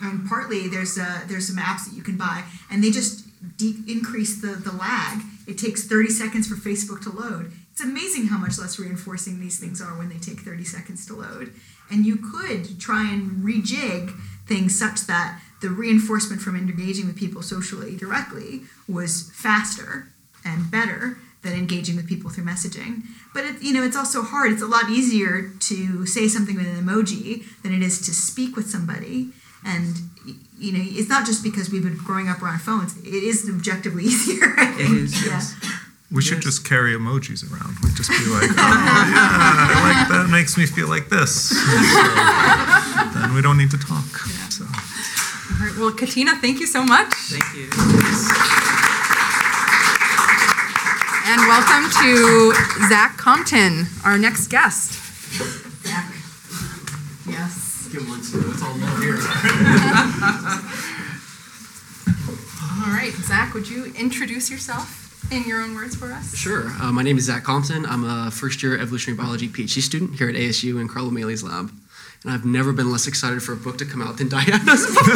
[0.00, 3.24] And partly there's uh, there's some apps that you can buy, and they just
[3.56, 5.22] de- increase the, the lag.
[5.46, 7.52] It takes 30 seconds for Facebook to load.
[7.70, 11.14] It's amazing how much less reinforcing these things are when they take 30 seconds to
[11.14, 11.52] load.
[11.90, 14.12] And you could try and rejig
[14.46, 20.08] things such that the reinforcement from engaging with people socially directly was faster
[20.44, 23.02] and better than engaging with people through messaging.
[23.32, 24.52] But it, you know, it's also hard.
[24.52, 28.56] It's a lot easier to say something with an emoji than it is to speak
[28.56, 29.30] with somebody.
[29.64, 29.96] And
[30.58, 32.96] you know, it's not just because we've been growing up around phones.
[32.98, 34.54] It is objectively easier.
[34.56, 35.40] I It is, Yeah.
[36.14, 36.16] Yes.
[36.16, 36.44] We should Yes.
[36.44, 37.76] just carry emojis around.
[37.82, 41.50] We'd just be like, oh, yeah, like that makes me feel like this.
[41.50, 41.54] So,
[43.20, 44.04] then we don't need to talk.
[44.50, 44.64] So.
[44.64, 47.12] All right, well, Katina, thank you so much.
[47.12, 47.68] Thank you.
[51.26, 52.52] And welcome to
[52.88, 54.92] Zach Compton, our next guest.
[55.86, 56.12] Zach.
[57.26, 57.88] Yes.
[57.90, 59.16] Give one to It's all love here.
[62.86, 66.34] All right, Zach, would you introduce yourself in your own words for us?
[66.36, 66.68] Sure.
[66.80, 67.86] Uh, my name is Zach Compton.
[67.86, 71.70] I'm a first year evolutionary biology PhD student here at ASU in Carlo Maley's lab.
[72.22, 75.06] And I've never been less excited for a book to come out than Diana's book.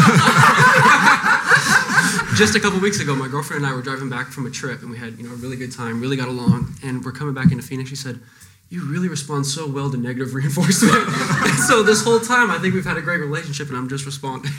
[2.37, 4.83] Just a couple weeks ago, my girlfriend and I were driving back from a trip,
[4.83, 6.75] and we had you know a really good time, really got along.
[6.85, 7.91] And we're coming back into Phoenix.
[7.91, 8.21] She said,
[8.69, 10.93] "You really respond so well to negative reinforcement."
[11.67, 14.53] so this whole time, I think we've had a great relationship, and I'm just responding.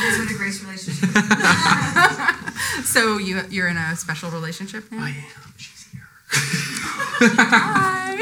[0.00, 1.10] It is what a great relationship.
[2.92, 5.04] So you, you're in a special relationship now?
[5.04, 5.52] I am.
[5.56, 6.08] She's here.
[7.20, 8.16] Hi.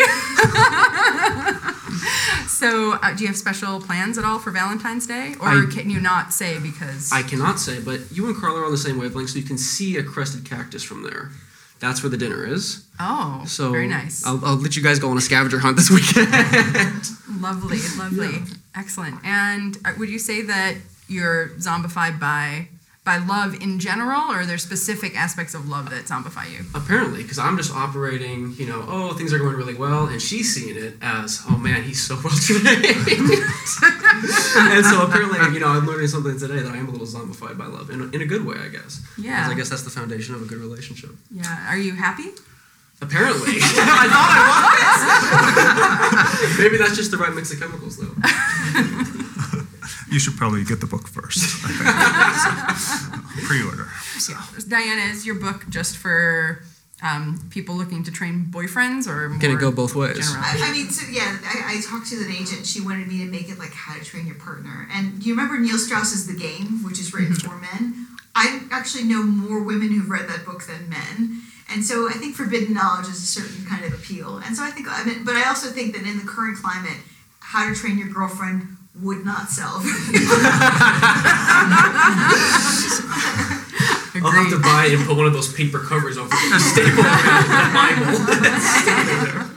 [2.48, 5.88] so, uh, do you have special plans at all for Valentine's Day, or I- can
[5.90, 7.10] you not say because?
[7.12, 9.58] I cannot say, but you and Carla are on the same wavelength, so you can
[9.58, 11.30] see a crested cactus from there.
[11.78, 12.84] That's where the dinner is.
[12.98, 14.24] oh, So very nice.
[14.26, 16.26] I'll, I'll let you guys go on a scavenger hunt this weekend.
[17.42, 18.40] Lovely, lovely,
[18.74, 19.16] excellent.
[19.24, 20.76] And uh, would you say that
[21.06, 22.68] you're zombified by
[23.06, 26.66] by love in general, or are there specific aspects of love that zombify you?
[26.74, 30.52] Apparently, because I'm just operating, you know, oh, things are going really well, and she's
[30.52, 32.66] seeing it as, oh man, he's so well trained.
[34.74, 37.56] and so apparently, you know, I'm learning something today that I am a little zombified
[37.56, 39.00] by love, in a, in a good way, I guess.
[39.16, 39.36] Yeah.
[39.36, 41.10] Because I guess that's the foundation of a good relationship.
[41.30, 41.70] Yeah.
[41.70, 42.32] Are you happy?
[43.00, 44.30] Apparently, I thought
[46.10, 46.58] I was.
[46.58, 49.05] Maybe that's just the right mix of chemicals, though.
[50.16, 51.44] You should probably get the book first.
[51.62, 52.72] I think.
[53.36, 53.86] So, pre-order.
[54.66, 56.62] Diana, is your book just for
[57.02, 60.32] um, people looking to train boyfriends, or Can it go both ways?
[60.34, 62.64] I, I mean, so yeah, I, I talked to an agent.
[62.64, 64.88] She wanted me to make it like how to train your partner.
[64.90, 68.06] And do you remember Neil Strauss's The Game, which is written for men?
[68.34, 71.42] I actually know more women who've read that book than men.
[71.70, 74.38] And so I think forbidden knowledge is a certain kind of appeal.
[74.38, 77.00] And so I think, I mean, but I also think that in the current climate,
[77.40, 79.80] how to train your girlfriend would not sell.
[84.22, 86.60] I'll have to buy it and put one of those paper covers over it.
[86.60, 89.52] Staple in the Bible.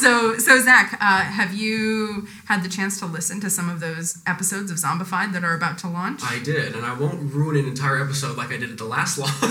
[0.00, 4.22] So, so Zach, uh, have you had the chance to listen to some of those
[4.26, 6.20] episodes of Zombified that are about to launch?
[6.22, 9.18] I did, and I won't ruin an entire episode like I did at the last
[9.18, 9.30] log.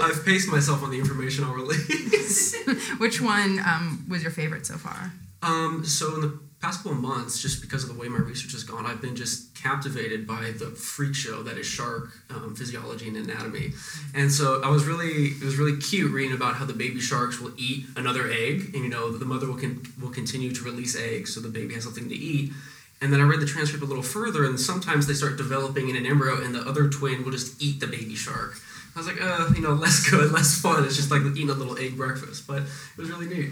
[0.00, 2.56] I've paced myself on the information I'll release.
[2.98, 5.12] Which one um, was your favorite so far?
[5.42, 8.52] Um, so in the past couple of months, just because of the way my research
[8.52, 13.08] has gone, I've been just captivated by the freak show that is shark um, physiology
[13.08, 13.72] and anatomy.
[14.14, 17.40] And so I was really, it was really cute reading about how the baby sharks
[17.40, 20.96] will eat another egg, and you know the mother will con- will continue to release
[20.96, 22.52] eggs, so the baby has something to eat.
[23.00, 25.94] And then I read the transcript a little further, and sometimes they start developing in
[25.94, 28.56] an embryo, and the other twin will just eat the baby shark.
[28.96, 30.84] I was like, uh, you know, less good, less fun.
[30.84, 33.50] It's just like eating a little egg breakfast, but it was really neat.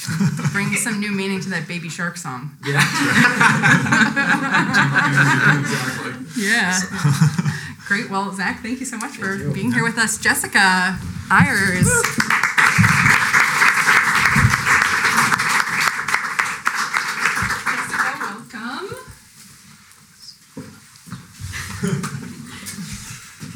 [0.52, 2.56] Bring some new meaning to that baby shark song.
[2.66, 2.80] Yeah.
[5.60, 6.26] exactly.
[6.38, 6.78] Yeah.
[7.88, 8.08] Great.
[8.08, 9.52] Well, Zach, thank you so much for you.
[9.52, 10.16] being here with us.
[10.16, 10.96] Jessica
[11.30, 11.90] Ayers.
[17.80, 18.88] Jessica, welcome.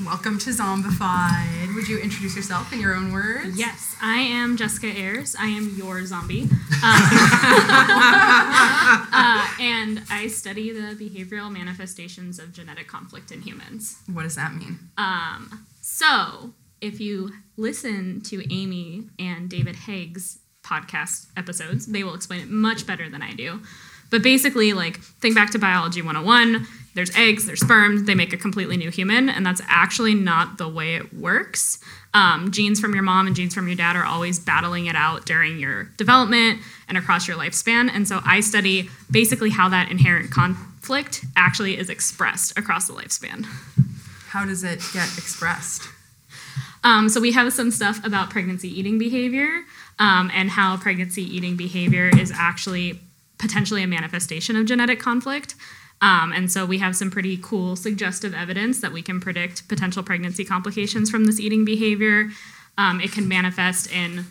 [0.05, 1.64] welcome to Zombified.
[1.75, 3.59] Would you introduce yourself in your own words?
[3.59, 5.35] Yes, I am Jessica Ayers.
[5.39, 6.43] I am your zombie.
[6.43, 6.49] Um,
[9.13, 13.97] uh, and I study the behavioral manifestations of genetic conflict in humans.
[14.13, 14.79] What does that mean?
[14.97, 22.41] Um, so, if you listen to Amy and David Haig's podcast episodes, they will explain
[22.41, 23.61] it much better than I do.
[24.11, 28.37] But basically, like, think back to Biology 101 there's eggs, there's sperm, they make a
[28.37, 31.79] completely new human, and that's actually not the way it works.
[32.15, 35.27] Um, genes from your mom and genes from your dad are always battling it out
[35.27, 37.91] during your development and across your lifespan.
[37.93, 43.45] And so I study basically how that inherent conflict actually is expressed across the lifespan.
[44.29, 45.83] How does it get expressed?
[46.85, 49.65] Um, so we have some stuff about pregnancy eating behavior
[49.99, 53.01] um, and how pregnancy eating behavior is actually
[53.39, 55.55] potentially a manifestation of genetic conflict.
[56.01, 60.03] Um, and so we have some pretty cool suggestive evidence that we can predict potential
[60.03, 62.29] pregnancy complications from this eating behavior.
[62.77, 64.25] Um, it can manifest in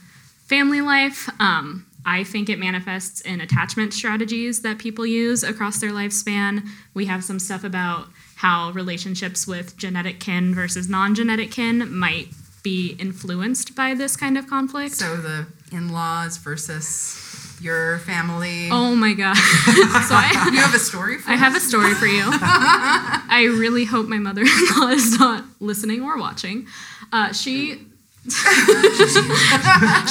[0.45, 1.29] family life.
[1.39, 6.67] Um, I think it manifests in attachment strategies that people use across their lifespan.
[6.93, 12.27] We have some stuff about how relationships with genetic kin versus non genetic kin might
[12.61, 14.95] be influenced by this kind of conflict.
[14.95, 17.32] So the in-laws versus
[17.63, 18.69] your family.
[18.71, 19.35] oh my god.
[19.37, 21.33] so I, you have a story for you.
[21.33, 21.39] I us?
[21.39, 22.23] have a story for you.
[22.25, 24.47] I really hope my mother in
[24.77, 26.67] law is not listening or watching.
[27.11, 27.79] Uh, she.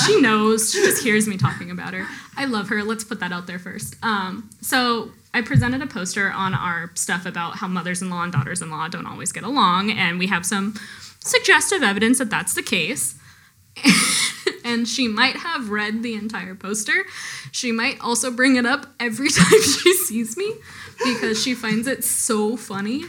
[0.06, 0.70] she knows.
[0.70, 2.06] She just hears me talking about her.
[2.36, 2.82] I love her.
[2.82, 3.96] Let's put that out there first.
[4.02, 9.06] Um, so I presented a poster on our stuff about how mothers-in-law and daughters-in-law don't
[9.06, 10.74] always get along, and we have some
[11.20, 13.14] suggestive evidence that that's the case.
[14.64, 17.04] And she might have read the entire poster.
[17.50, 20.52] She might also bring it up every time she sees me
[21.04, 23.04] because she finds it so funny.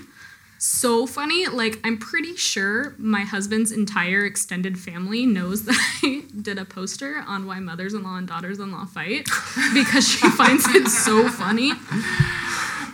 [0.58, 1.48] So funny.
[1.48, 7.24] Like, I'm pretty sure my husband's entire extended family knows that I did a poster
[7.28, 9.28] on why mothers in law and daughters in law fight
[9.74, 11.72] because she finds it so funny.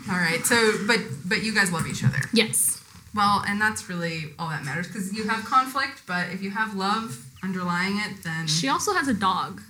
[0.10, 0.42] All right.
[0.44, 2.20] So, but but you guys love each other.
[2.34, 2.84] Yes.
[3.14, 6.76] Well, and that's really all that matters because you have conflict, but if you have
[6.76, 9.62] love underlying it, then She also has a dog.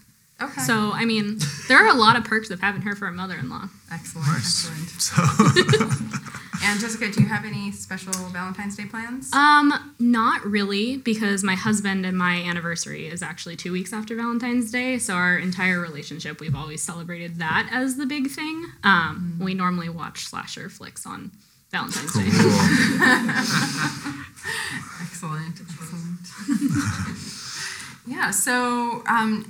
[0.42, 0.62] okay.
[0.62, 3.36] So, I mean, there are a lot of perks of having her for a mother
[3.36, 3.70] in law.
[3.92, 4.70] excellent, Nice.
[4.70, 5.02] excellent.
[5.02, 5.90] So,
[6.62, 9.32] And Jessica, do you have any special Valentine's Day plans?
[9.32, 14.70] Um, not really, because my husband and my anniversary is actually two weeks after Valentine's
[14.70, 14.98] Day.
[15.00, 18.66] So our entire relationship, we've always celebrated that as the big thing.
[18.84, 21.32] Um, we normally watch slasher flicks on
[21.72, 22.26] Valentine's Day.
[25.02, 26.28] Excellent, excellent.
[28.10, 29.46] Yeah, so um,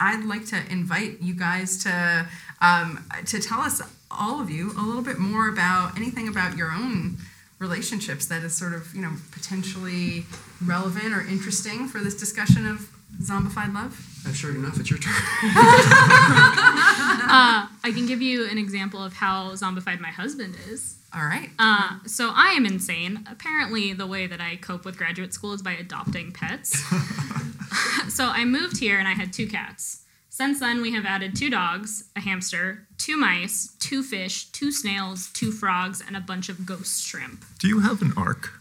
[0.00, 2.26] I'd like to invite you guys to
[2.62, 6.70] um, to tell us all of you a little bit more about anything about your
[6.70, 7.18] own
[7.58, 10.24] relationships that is sort of you know potentially
[10.64, 12.90] relevant or interesting for this discussion of
[13.22, 14.00] zombified love?
[14.26, 15.12] Uh, sure enough, it's your turn.
[17.26, 20.96] Uh, I can give you an example of how zombified my husband is.
[21.14, 21.50] All right.
[21.58, 23.24] Uh, so I am insane.
[23.30, 26.82] Apparently, the way that I cope with graduate school is by adopting pets.
[28.08, 30.00] so I moved here and I had two cats.
[30.28, 35.28] Since then, we have added two dogs, a hamster, two mice, two fish, two snails,
[35.32, 37.44] two frogs, and a bunch of ghost shrimp.
[37.60, 38.50] Do you have an ark?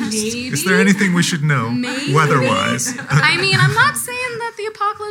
[0.00, 0.46] Maybe.
[0.48, 2.14] Is there anything we should know Maybe.
[2.14, 2.96] weather-wise?
[3.10, 4.05] I mean, I'm not saying that the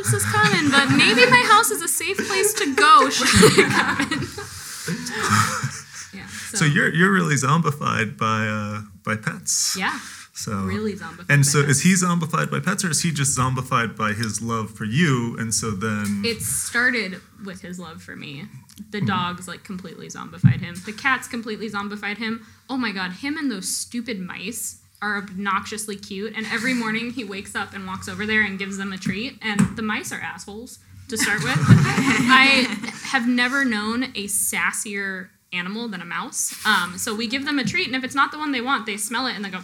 [0.06, 4.12] apocalypse is coming, but maybe my house is a safe place to go should it
[4.12, 4.20] in.
[6.18, 6.26] yeah.
[6.26, 9.76] So, So you're you're really zombified by uh, by pets.
[9.78, 9.98] yeah,
[10.32, 11.30] So really zombified.
[11.30, 14.70] And so is he zombified by pets, or is he just zombified by his love
[14.70, 15.36] for you?
[15.38, 18.44] And so then It started with his love for me.
[18.90, 20.74] The dogs like completely zombified him.
[20.84, 22.46] The cats completely zombified him.
[22.68, 26.36] Oh my god, him and those stupid mice are obnoxiously cute.
[26.36, 29.38] And every morning he wakes up and walks over there and gives them a treat.
[29.42, 30.78] And the mice are assholes
[31.08, 31.56] to start with.
[31.58, 32.66] I
[33.10, 36.54] have never known a sassier animal than a mouse.
[36.66, 38.86] Um, so we give them a treat, and if it's not the one they want,
[38.86, 39.60] they smell it and they go,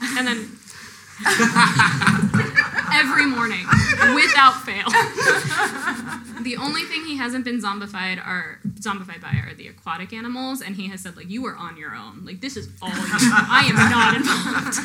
[0.00, 0.58] and then
[2.94, 3.66] every morning
[4.14, 4.86] without fail.
[6.46, 10.76] The only thing he hasn't been zombified are zombified by are the aquatic animals, and
[10.76, 12.24] he has said like you are on your own.
[12.24, 12.94] Like this is all you.
[13.00, 14.78] I am not involved.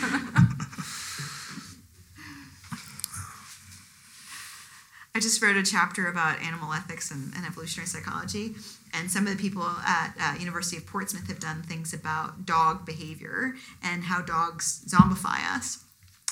[5.14, 8.56] I just wrote a chapter about animal ethics and, and evolutionary psychology,
[8.92, 12.88] and some of the people at uh, University of Portsmouth have done things about dog
[12.88, 13.54] behavior
[13.84, 15.84] and how dogs zombify us.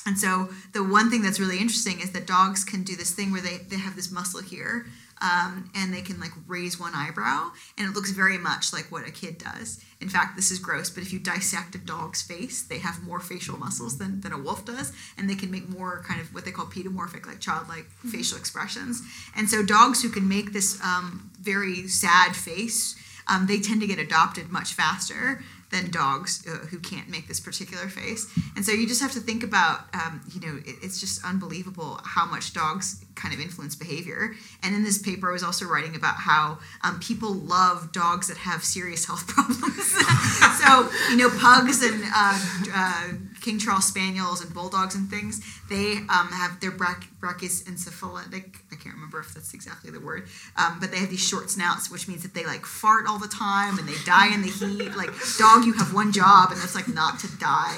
[0.10, 3.32] And so the one thing that's really interesting is that dogs can do this thing
[3.32, 4.88] where they, they have this muscle here,
[5.22, 9.07] um, and they can like raise one eyebrow, and it looks very much like what
[9.07, 9.80] a kid does.
[10.01, 13.20] In fact, this is gross, but if you dissect a dog's face, they have more
[13.20, 16.43] facial muscles than, than a wolf does, and they can make more kind of what
[16.43, 19.03] they call pedomorphic, like childlike facial expressions.
[19.38, 22.95] And so dogs who can make this um, very sad face,
[23.28, 27.39] um, they tend to get adopted much faster than dogs uh, who can't make this
[27.39, 28.28] particular face.
[28.55, 31.99] And so you just have to think about, um, you know, it, it's just unbelievable
[32.03, 34.34] how much dogs kind of influence behavior.
[34.63, 38.38] And in this paper, I was also writing about how um, people love dogs that
[38.38, 39.86] have serious health problems.
[40.63, 42.39] so, you know, pugs and uh,
[42.74, 43.11] uh,
[43.42, 48.96] King Charles Spaniels and bulldogs and things, they um, have their brach- brachyscephalitic, I can't
[48.96, 50.28] remember if that's exactly the word,
[50.58, 53.28] um, but they have these short snouts, which means that they like fart all the
[53.28, 54.96] time and they die in the heat.
[54.96, 57.78] Like, dog, you have one job, and that's like not to die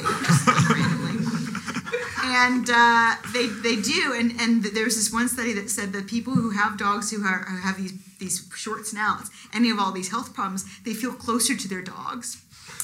[0.69, 1.25] randomly.
[2.23, 6.33] And uh, they, they do, and, and there's this one study that said that people
[6.33, 10.11] who have dogs who, are, who have these, these short snouts, any of all these
[10.11, 12.41] health problems, they feel closer to their dogs.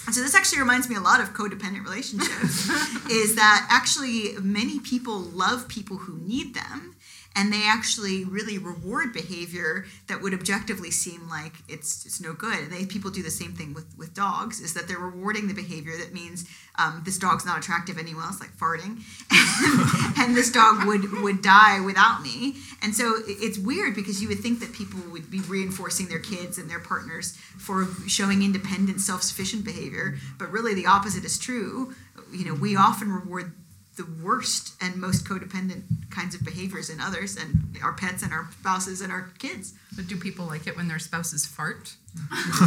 [0.08, 2.70] And so this actually reminds me a lot of codependent relationships,
[3.12, 6.96] is that actually many people love people who need them,
[7.36, 12.58] and they actually really reward behavior that would objectively seem like it's it's no good.
[12.58, 15.54] And they people do the same thing with with dogs, is that they're rewarding the
[15.54, 16.46] behavior that means
[16.80, 19.02] um, this dog's not attractive anywhere else, like farting,
[19.32, 22.56] and, and this dog would would die without me.
[22.82, 26.58] And so it's weird because you would think that people would be reinforcing their kids
[26.58, 31.94] and their partners for showing independent, self-sufficient behavior, but really the opposite is true.
[32.32, 33.54] You know, we often reward
[33.98, 38.48] the worst and most codependent kinds of behaviors in others and our pets and our
[38.60, 39.74] spouses and our kids.
[39.96, 41.96] But do people like it when their spouses fart?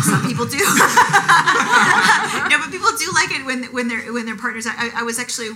[0.03, 0.59] Some people do.
[0.59, 0.65] no,
[2.59, 4.67] but people do like it when when their when their partners.
[4.69, 5.51] I, I was actually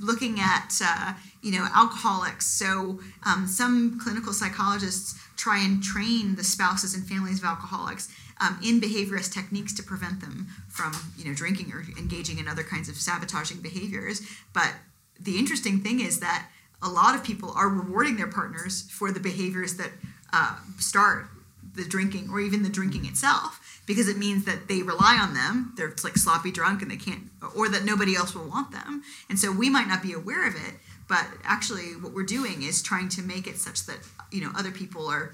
[0.00, 1.12] looking at uh,
[1.42, 2.46] you know alcoholics.
[2.46, 8.58] So um, some clinical psychologists try and train the spouses and families of alcoholics um,
[8.64, 12.88] in behaviorist techniques to prevent them from you know drinking or engaging in other kinds
[12.88, 14.22] of sabotaging behaviors.
[14.52, 14.74] But
[15.18, 16.48] the interesting thing is that
[16.82, 19.90] a lot of people are rewarding their partners for the behaviors that
[20.32, 21.26] uh, start
[21.74, 25.72] the drinking or even the drinking itself because it means that they rely on them.
[25.76, 27.24] They're like sloppy drunk and they can't
[27.56, 29.02] or that nobody else will want them.
[29.28, 30.74] And so we might not be aware of it
[31.08, 33.98] but actually what we're doing is trying to make it such that
[34.30, 35.32] you know other people are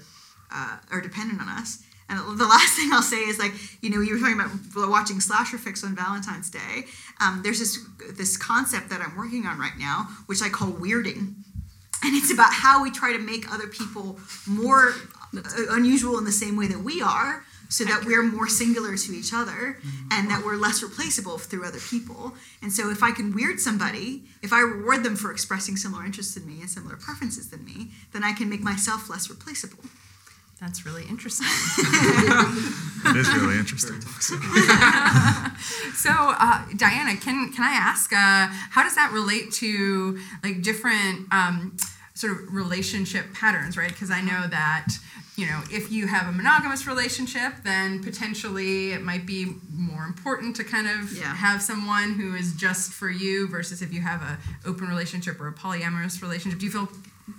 [0.51, 4.01] uh, are dependent on us and the last thing I'll say is like, you know,
[4.01, 6.85] you were talking about watching slasher fix on Valentine's Day.
[7.21, 7.79] Um, there's this
[8.13, 11.33] this concept that I'm working on right now, which I call weirding,
[12.03, 14.93] and it's about how we try to make other people more
[15.35, 19.11] uh, unusual in the same way that we are, so that we're more singular to
[19.13, 19.79] each other,
[20.11, 22.33] and that we're less replaceable through other people.
[22.61, 26.37] And so, if I can weird somebody, if I reward them for expressing similar interests
[26.37, 29.83] in me and similar preferences than me, then I can make myself less replaceable.
[30.59, 31.47] That's really interesting.
[33.07, 34.01] It is really interesting.
[35.95, 41.31] So, uh, Diana, can can I ask, uh, how does that relate to like different
[41.31, 41.77] um,
[42.13, 43.89] sort of relationship patterns, right?
[43.89, 44.87] Because I know that
[45.37, 50.55] you know if you have a monogamous relationship, then potentially it might be more important
[50.57, 51.33] to kind of Yeah.
[51.35, 54.37] have someone who is just for you versus if you have a
[54.67, 56.59] open relationship or a polyamorous relationship.
[56.59, 56.89] Do you feel?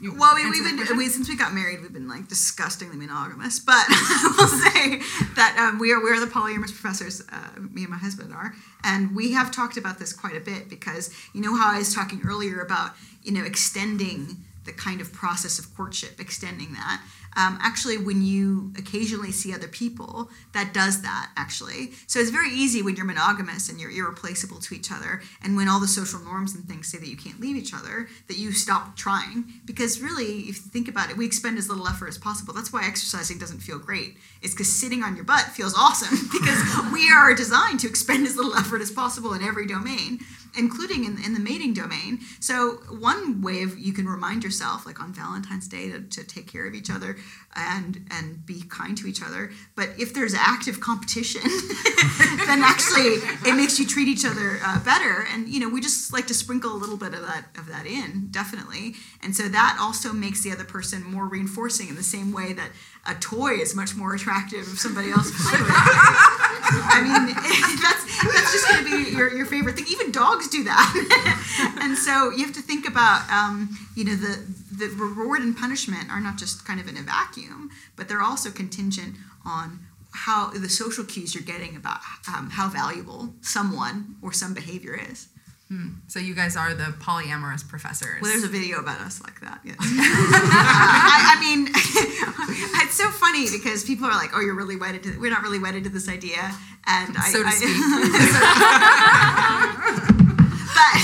[0.00, 3.60] You Well, we, we've been we, since we got married, we've been like disgustingly monogamous.
[3.60, 5.00] But I will say
[5.36, 7.22] that um, we are we are the polyamorous professors.
[7.30, 10.68] Uh, me and my husband are, and we have talked about this quite a bit
[10.68, 15.12] because you know how I was talking earlier about you know extending the kind of
[15.12, 17.00] process of courtship, extending that.
[17.36, 21.92] Um, actually, when you occasionally see other people, that does that actually.
[22.06, 25.68] So it's very easy when you're monogamous and you're irreplaceable to each other, and when
[25.68, 28.52] all the social norms and things say that you can't leave each other, that you
[28.52, 29.44] stop trying.
[29.64, 32.54] Because really, if you think about it, we expend as little effort as possible.
[32.54, 34.16] That's why exercising doesn't feel great.
[34.42, 38.36] It's because sitting on your butt feels awesome because we are designed to expend as
[38.36, 40.20] little effort as possible in every domain
[40.56, 42.20] including in, in the mating domain.
[42.40, 46.50] So one way of you can remind yourself, like on Valentine's Day, to, to take
[46.50, 47.16] care of each other
[47.54, 49.50] and and be kind to each other.
[49.74, 51.42] But if there's active competition,
[52.46, 55.26] then actually it makes you treat each other uh, better.
[55.32, 57.86] And you know, we just like to sprinkle a little bit of that of that
[57.86, 58.94] in, definitely.
[59.22, 62.70] And so that also makes the other person more reinforcing in the same way that
[63.08, 66.46] a toy is much more attractive if somebody else plays with it.
[66.88, 67.34] I mean,
[67.82, 69.86] that's that's just going to be your, your favorite thing.
[69.88, 74.44] Even dogs do that, and so you have to think about, um, you know, the
[74.72, 78.50] the reward and punishment are not just kind of in a vacuum, but they're also
[78.50, 79.80] contingent on
[80.12, 82.00] how the social cues you're getting about
[82.34, 85.28] um, how valuable someone or some behavior is.
[86.06, 88.22] So you guys are the polyamorous professors.
[88.22, 89.60] Well, there's a video about us like that.
[89.64, 89.76] Yes.
[89.80, 91.66] I, I mean,
[92.84, 95.58] it's so funny because people are like, "Oh, you're really wedded to." We're not really
[95.58, 96.54] wedded to this idea,
[96.86, 97.52] and I, So to I,
[100.76, 100.94] but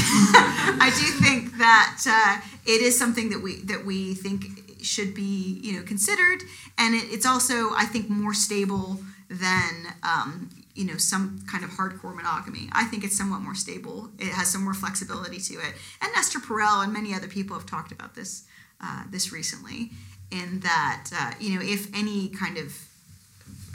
[0.80, 5.58] I do think that uh, it is something that we that we think should be
[5.62, 6.44] you know considered,
[6.78, 9.00] and it, it's also I think more stable
[9.32, 12.68] than um, you know some kind of hardcore monogamy.
[12.72, 14.10] I think it's somewhat more stable.
[14.18, 15.74] It has some more flexibility to it.
[16.00, 18.44] And Esther Perel and many other people have talked about this
[18.80, 19.90] uh, this recently.
[20.30, 22.74] In that uh, you know if any kind of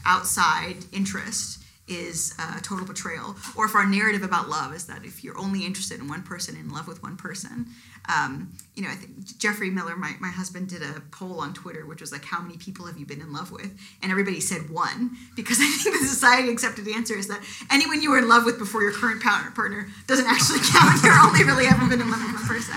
[0.05, 5.23] outside interest is a total betrayal, or if our narrative about love is that if
[5.23, 7.67] you're only interested in one person, in love with one person,
[8.09, 11.85] um, you know, I think Geoffrey Miller, my, my husband, did a poll on Twitter,
[11.85, 13.69] which was like, how many people have you been in love with?
[14.01, 18.11] And everybody said one, because I think the society accepted answer is that anyone you
[18.11, 21.03] were in love with before your current partner, partner doesn't actually count.
[21.03, 22.75] You're only really ever been in love with one person.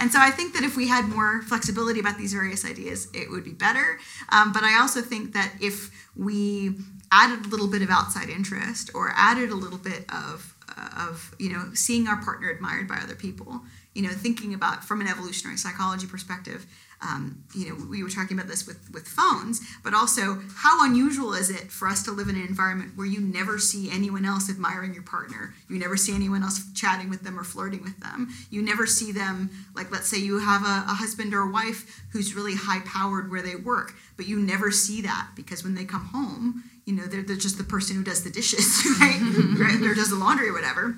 [0.00, 3.30] And so I think that if we had more flexibility about these various ideas, it
[3.30, 3.98] would be better.
[4.30, 6.76] Um, but I also think that if we
[7.10, 10.54] added a little bit of outside interest or added a little bit of
[10.96, 13.62] of you know seeing our partner admired by other people,
[13.94, 16.66] you know thinking about from an evolutionary psychology perspective.
[17.00, 21.32] Um, you know, we were talking about this with, with phones, but also how unusual
[21.32, 24.50] is it for us to live in an environment where you never see anyone else
[24.50, 25.54] admiring your partner?
[25.68, 28.30] You never see anyone else chatting with them or flirting with them.
[28.50, 32.02] You never see them, like, let's say you have a, a husband or a wife
[32.10, 35.84] who's really high powered where they work, but you never see that because when they
[35.84, 39.20] come home, you know, they're, they're just the person who does the dishes, right?
[39.58, 39.80] right?
[39.82, 40.96] Or does the laundry or whatever.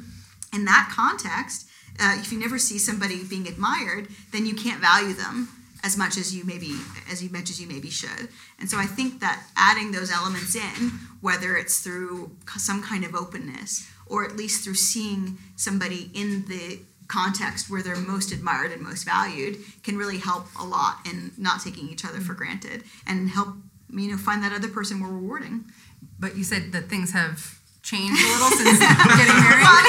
[0.54, 1.68] In that context,
[2.00, 5.48] uh, if you never see somebody being admired, then you can't value them
[5.82, 6.72] as much as you maybe
[7.10, 8.28] as you much as you maybe should.
[8.58, 13.14] And so I think that adding those elements in, whether it's through some kind of
[13.14, 18.82] openness or at least through seeing somebody in the context where they're most admired and
[18.82, 22.44] most valued, can really help a lot in not taking each other for mm-hmm.
[22.44, 23.48] granted and help
[23.92, 25.64] you know find that other person more rewarding.
[26.18, 28.78] But you said that things have changed a little since
[29.18, 29.64] getting married.
[29.64, 29.80] Well,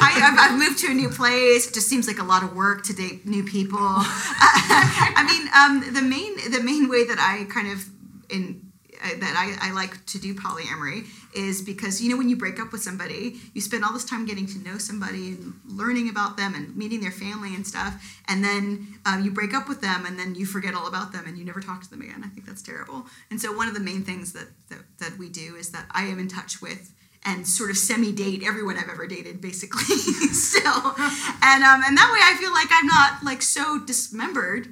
[0.00, 1.68] I I've moved to a new place.
[1.68, 3.78] It just seems like a lot of work to date new people.
[3.80, 7.84] I mean, um, the main the main way that I kind of
[8.30, 8.72] in
[9.02, 12.60] uh, that I, I like to do polyamory is because you know when you break
[12.60, 16.36] up with somebody, you spend all this time getting to know somebody and learning about
[16.36, 20.06] them and meeting their family and stuff, and then um, you break up with them
[20.06, 22.22] and then you forget all about them and you never talk to them again.
[22.24, 23.06] I think that's terrible.
[23.30, 26.04] And so one of the main things that that, that we do is that I
[26.04, 29.82] am in touch with and sort of semi-date everyone I've ever dated, basically,
[30.32, 30.94] still.
[31.42, 34.68] And um, and that way, I feel like I'm not like so dismembered,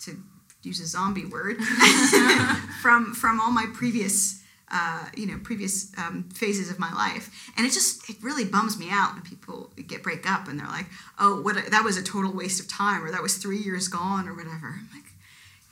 [0.00, 0.16] to
[0.62, 1.56] use a zombie word,
[2.82, 4.40] from from all my previous.
[4.76, 8.76] Uh, you know, previous um, phases of my life, and it just it really bums
[8.76, 10.86] me out when people get break up and they're like,
[11.20, 13.86] "Oh, what a, that was a total waste of time," or "That was three years
[13.86, 14.80] gone," or whatever.
[14.80, 15.13] I'm like,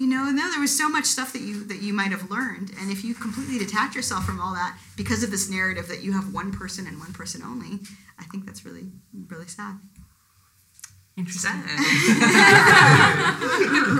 [0.03, 2.69] you know, no, there was so much stuff that you that you might have learned,
[2.79, 6.11] and if you completely detach yourself from all that because of this narrative that you
[6.19, 7.73] have one person and one person only,
[8.19, 8.87] I think that's really
[9.33, 9.75] really sad.
[11.17, 11.53] Interesting.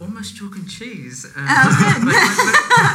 [0.00, 1.26] almost chalk and cheese.
[1.36, 2.14] Uh, Oh, but, but,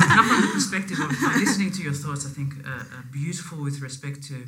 [0.10, 2.84] but not from the perspective of like, listening to your thoughts, I think uh, uh,
[3.12, 4.48] beautiful with respect to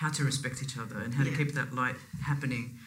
[0.00, 1.30] how to respect each other and how Yeah.
[1.30, 2.78] to keep that light happening.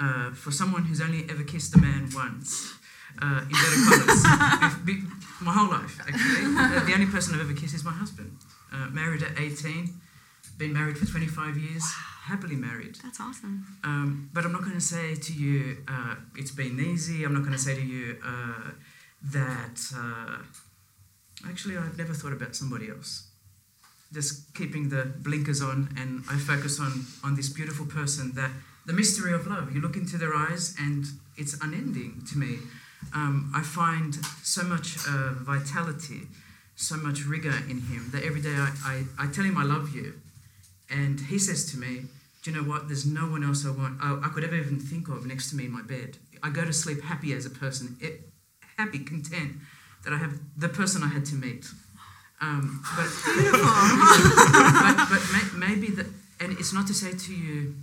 [0.00, 2.74] Uh, for someone who's only ever kissed a man once,
[3.22, 5.02] uh, in better colours, be, be,
[5.40, 8.36] my whole life actually, uh, the only person I've ever kissed is my husband.
[8.72, 9.94] Uh, married at 18,
[10.58, 11.84] been married for 25 years,
[12.24, 12.96] happily married.
[13.02, 13.66] That's awesome.
[13.84, 17.24] Um, but I'm not going to say to you uh, it's been easy.
[17.24, 18.70] I'm not going to say to you uh,
[19.32, 20.38] that uh,
[21.48, 23.28] actually I've never thought about somebody else.
[24.12, 28.32] Just keeping the blinkers on, and I focus on on this beautiful person.
[28.34, 28.50] That
[28.86, 29.74] the mystery of love.
[29.74, 31.04] You look into their eyes, and
[31.36, 32.58] it's unending to me.
[33.14, 36.22] Um, I find so much uh, vitality,
[36.76, 39.94] so much rigor in him that every day I, I, I tell him I love
[39.94, 40.14] you,
[40.90, 42.02] and he says to me,
[42.42, 42.88] Do you know what?
[42.88, 45.56] There's no one else I want, I, I could ever even think of next to
[45.56, 46.18] me in my bed.
[46.42, 48.28] I go to sleep happy as a person, it,
[48.76, 49.52] happy, content
[50.04, 51.66] that I have the person I had to meet.
[52.40, 53.08] Um, but,
[54.84, 56.06] but, but may, maybe that,
[56.40, 57.74] and it's not to say to you,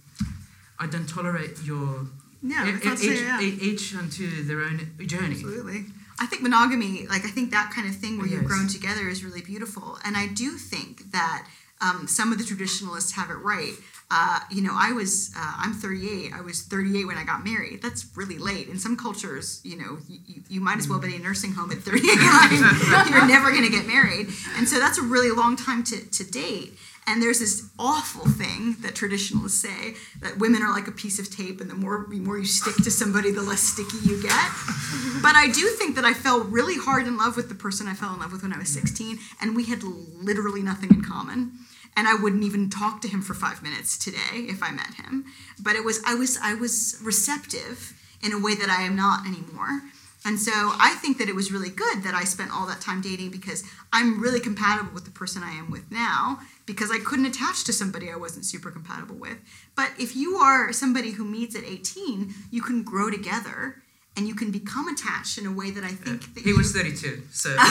[0.81, 2.07] I don't tolerate your.
[2.43, 3.41] Not to say, each, yeah.
[3.41, 5.35] each unto their own journey.
[5.35, 5.85] Absolutely.
[6.19, 9.23] I think monogamy, like I think that kind of thing where you've grown together is
[9.23, 9.99] really beautiful.
[10.03, 11.47] And I do think that
[11.81, 13.73] um, some of the traditionalists have it right.
[14.13, 16.33] Uh, you know, I was, uh, I'm 38.
[16.33, 17.81] I was 38 when I got married.
[17.81, 18.67] That's really late.
[18.67, 21.53] In some cultures, you know, you, you, you might as well be in a nursing
[21.53, 22.03] home at 38.
[23.09, 24.27] You're never going to get married.
[24.57, 26.77] And so that's a really long time to, to date.
[27.07, 31.35] And there's this awful thing that traditionalists say that women are like a piece of
[31.35, 34.51] tape, and the more the more you stick to somebody, the less sticky you get.
[35.21, 37.93] But I do think that I fell really hard in love with the person I
[37.93, 41.51] fell in love with when I was 16, and we had literally nothing in common.
[41.95, 45.25] And I wouldn't even talk to him for five minutes today if I met him.
[45.61, 47.93] But it was I was I was receptive
[48.23, 49.81] in a way that I am not anymore.
[50.23, 53.01] And so I think that it was really good that I spent all that time
[53.01, 57.25] dating because I'm really compatible with the person I am with now because I couldn't
[57.25, 59.37] attach to somebody I wasn't super compatible with.
[59.75, 63.81] But if you are somebody who meets at 18, you can grow together
[64.15, 66.71] and you can become attached in a way that I think that He you, was
[66.73, 67.63] 32, so so, so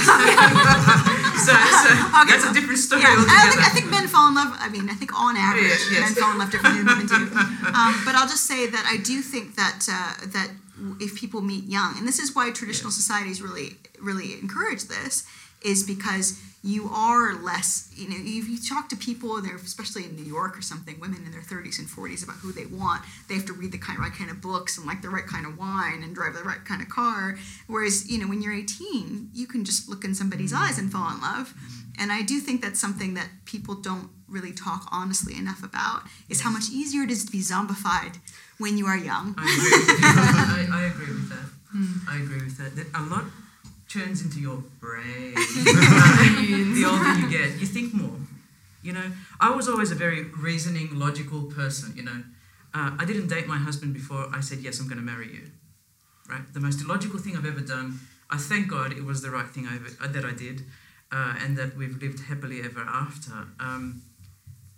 [2.26, 4.56] that's a different story yeah, I think, I think men fall in love.
[4.58, 6.00] I mean, I think on average, Yes, yes.
[6.00, 7.30] men fall in love differently than women do.
[7.80, 10.50] Um, but I'll just say that I do think that uh, that
[11.00, 15.26] if people meet young, and this is why traditional societies really really encourage this,
[15.64, 17.90] is because you are less.
[17.96, 21.00] You know, if you talk to people, and they're especially in New York or something,
[21.00, 23.78] women in their 30s and 40s about who they want, they have to read the
[23.78, 26.42] kind right kind of books and like the right kind of wine and drive the
[26.42, 27.38] right kind of car.
[27.66, 30.64] Whereas you know, when you're 18, you can just look in somebody's mm-hmm.
[30.64, 31.54] eyes and fall in love.
[31.54, 32.02] Mm-hmm.
[32.02, 36.42] And I do think that's something that people don't really talk honestly enough about is
[36.42, 38.18] how much easier it is to be zombified
[38.60, 39.34] when you are young.
[39.36, 40.00] I agree with.
[40.04, 41.48] I, I agree with that.
[42.08, 42.76] I agree with that.
[42.76, 43.24] That A lot
[43.88, 47.58] turns into your brain the older you get.
[47.58, 48.18] You think more.
[48.82, 51.96] You know, I was always a very reasoning, logical person.
[51.96, 52.22] You know,
[52.74, 55.50] uh, I didn't date my husband before I said yes, I'm going to marry you.
[56.28, 57.98] Right, the most illogical thing I've ever done.
[58.30, 60.62] I thank God it was the right thing I uh, that I did,
[61.10, 63.32] uh, and that we've lived happily ever after.
[63.58, 64.02] Um,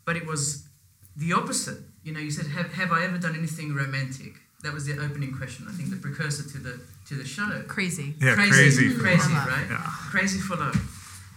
[0.07, 0.67] but it was
[1.15, 1.81] the opposite.
[2.03, 4.35] You know, you said, have, have I ever done anything romantic?
[4.63, 5.67] That was the opening question.
[5.69, 7.63] I think the precursor to the to the show.
[7.67, 8.15] Crazy.
[8.21, 8.95] Yeah, crazy, crazy.
[8.99, 9.67] crazy, For right?
[9.69, 9.83] Yeah.
[10.11, 10.77] Crazy for love.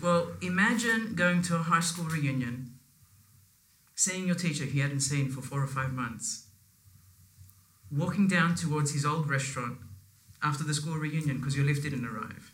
[0.01, 2.71] Well, imagine going to a high school reunion,
[3.95, 6.45] seeing your teacher he hadn't seen for four or five months,
[7.91, 9.79] walking down towards his old restaurant
[10.43, 12.53] after the school reunion because your lift didn't arrive,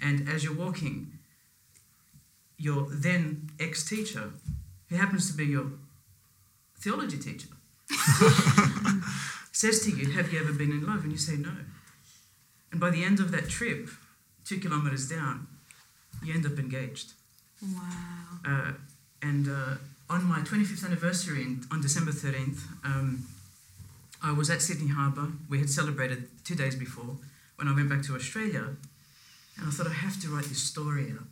[0.00, 1.18] and as you're walking,
[2.56, 4.30] your then ex-teacher,
[4.88, 5.66] who happens to be your
[6.82, 7.48] theology teacher,
[9.52, 11.04] says to you, Have you ever been in love?
[11.04, 11.52] And you say no.
[12.70, 13.88] And by the end of that trip,
[14.44, 15.46] two kilometers down,
[16.24, 17.12] you end up engaged.
[17.62, 18.38] Wow.
[18.44, 18.72] Uh,
[19.22, 19.74] and uh,
[20.10, 23.26] on my 25th anniversary, in, on December 13th, um,
[24.22, 25.28] I was at Sydney Harbour.
[25.48, 27.16] We had celebrated two days before
[27.56, 28.76] when I went back to Australia.
[29.58, 31.26] And I thought, I have to write this story out.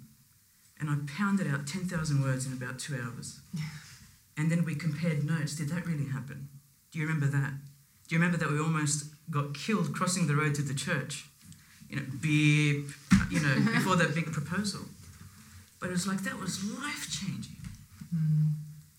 [0.79, 3.41] And I pounded out 10,000 words in about two hours.
[4.37, 5.55] And then we compared notes.
[5.55, 6.49] Did that really happen?
[6.91, 7.53] Do you remember that?
[8.09, 11.27] Do you remember that we almost got killed crossing the road to the church?
[11.89, 12.87] You know, beep,
[13.31, 14.83] you know, before that big proposal.
[15.79, 17.57] But it was like that was life changing.
[18.11, 18.49] Hmm.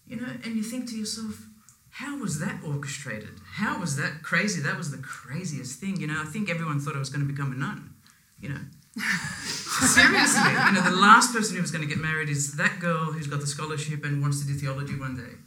[0.07, 1.45] You know, and you think to yourself,
[1.91, 3.39] how was that orchestrated?
[3.53, 4.61] How was that crazy?
[4.61, 5.99] That was the craziest thing.
[5.99, 7.93] You know, I think everyone thought I was going to become a nun.
[8.39, 8.61] You know,
[9.01, 10.51] seriously.
[10.51, 13.27] You know, the last person who was going to get married is that girl who's
[13.27, 15.37] got the scholarship and wants to do theology one day.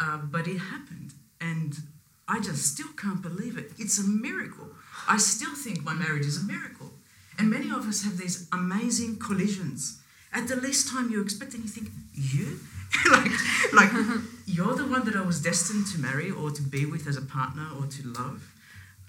[0.00, 1.78] Uh, but it happened, and
[2.26, 3.72] I just still can't believe it.
[3.78, 4.68] It's a miracle.
[5.08, 6.90] I still think my marriage is a miracle.
[7.38, 10.00] And many of us have these amazing collisions.
[10.32, 12.58] At the least time you expect, and you think, you?
[13.10, 13.30] like,
[13.72, 13.90] like
[14.46, 17.22] you're the one that I was destined to marry or to be with as a
[17.22, 18.51] partner or to love.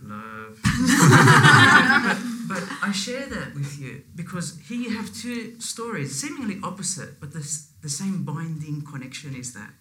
[0.06, 0.60] Love.
[0.64, 2.18] but,
[2.50, 7.32] but I share that with you because here you have two stories, seemingly opposite, but
[7.32, 7.40] the,
[7.82, 9.72] the same binding connection is that.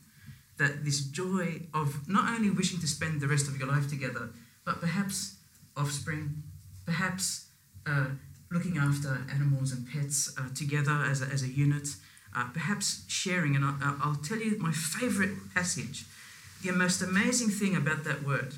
[0.59, 4.31] That this joy of not only wishing to spend the rest of your life together,
[4.65, 5.37] but perhaps
[5.77, 6.43] offspring,
[6.85, 7.47] perhaps
[7.87, 8.07] uh,
[8.51, 11.89] looking after animals and pets uh, together as a, as a unit,
[12.37, 13.57] uh, perhaps sharing.
[13.57, 16.05] And I, I'll tell you my favorite passage.
[16.63, 18.55] The most amazing thing about that word,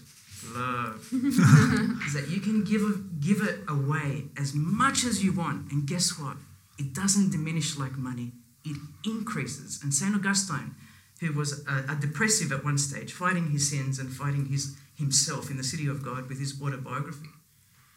[0.55, 5.71] love, is that you can give, a, give it away as much as you want.
[5.73, 6.37] And guess what?
[6.79, 8.33] It doesn't diminish like money,
[8.65, 9.81] it increases.
[9.83, 10.15] And St.
[10.15, 10.75] Augustine,
[11.21, 15.51] who was a, a depressive at one stage, fighting his sins and fighting his, himself
[15.51, 17.29] in the city of God with his autobiography,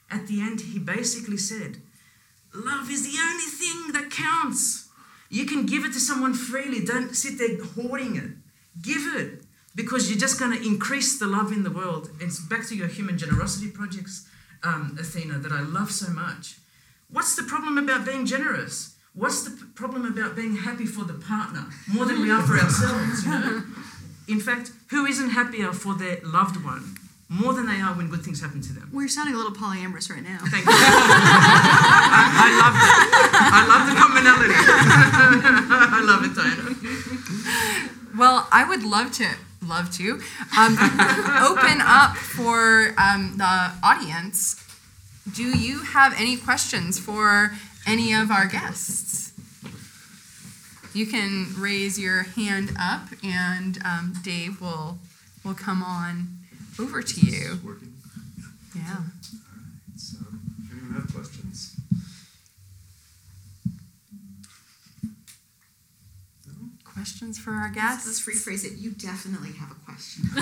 [0.10, 1.78] at the end, he basically said,
[2.54, 4.90] Love is the only thing that counts.
[5.30, 6.86] You can give it to someone freely.
[6.86, 8.32] Don't sit there hoarding it.
[8.82, 9.44] Give it
[9.78, 12.10] because you're just going to increase the love in the world.
[12.20, 14.28] It's back to your human generosity projects,
[14.64, 16.58] um, Athena, that I love so much.
[17.12, 18.96] What's the problem about being generous?
[19.14, 22.58] What's the p- problem about being happy for the partner more than we are for
[22.58, 23.24] ourselves?
[23.24, 23.64] You know.
[24.28, 26.98] In fact, who isn't happier for their loved one
[27.30, 28.90] more than they are when good things happen to them?
[28.92, 30.40] Well, you're sounding a little polyamorous right now.
[30.42, 30.72] Thank you.
[30.74, 32.98] I, I love that.
[33.54, 34.58] I love the commonality.
[35.98, 38.18] I love it, Diana.
[38.18, 39.30] Well, I would love to
[39.66, 40.22] love to
[40.58, 40.78] um,
[41.42, 44.64] open up for um, the audience.
[45.34, 47.52] Do you have any questions for
[47.86, 49.34] any of our guests?
[50.94, 54.98] You can raise your hand up, and um, Dave will
[55.44, 56.28] will come on
[56.80, 57.60] over to you.
[58.76, 59.04] Yeah.
[59.96, 60.18] So,
[60.72, 61.37] anyone have questions?
[67.18, 68.28] Questions for our Let's, guests?
[68.28, 68.78] let's rephrase it.
[68.78, 70.24] You definitely have a question.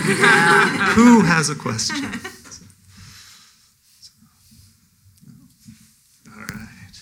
[0.96, 1.96] Who has a question?
[6.36, 7.02] All right.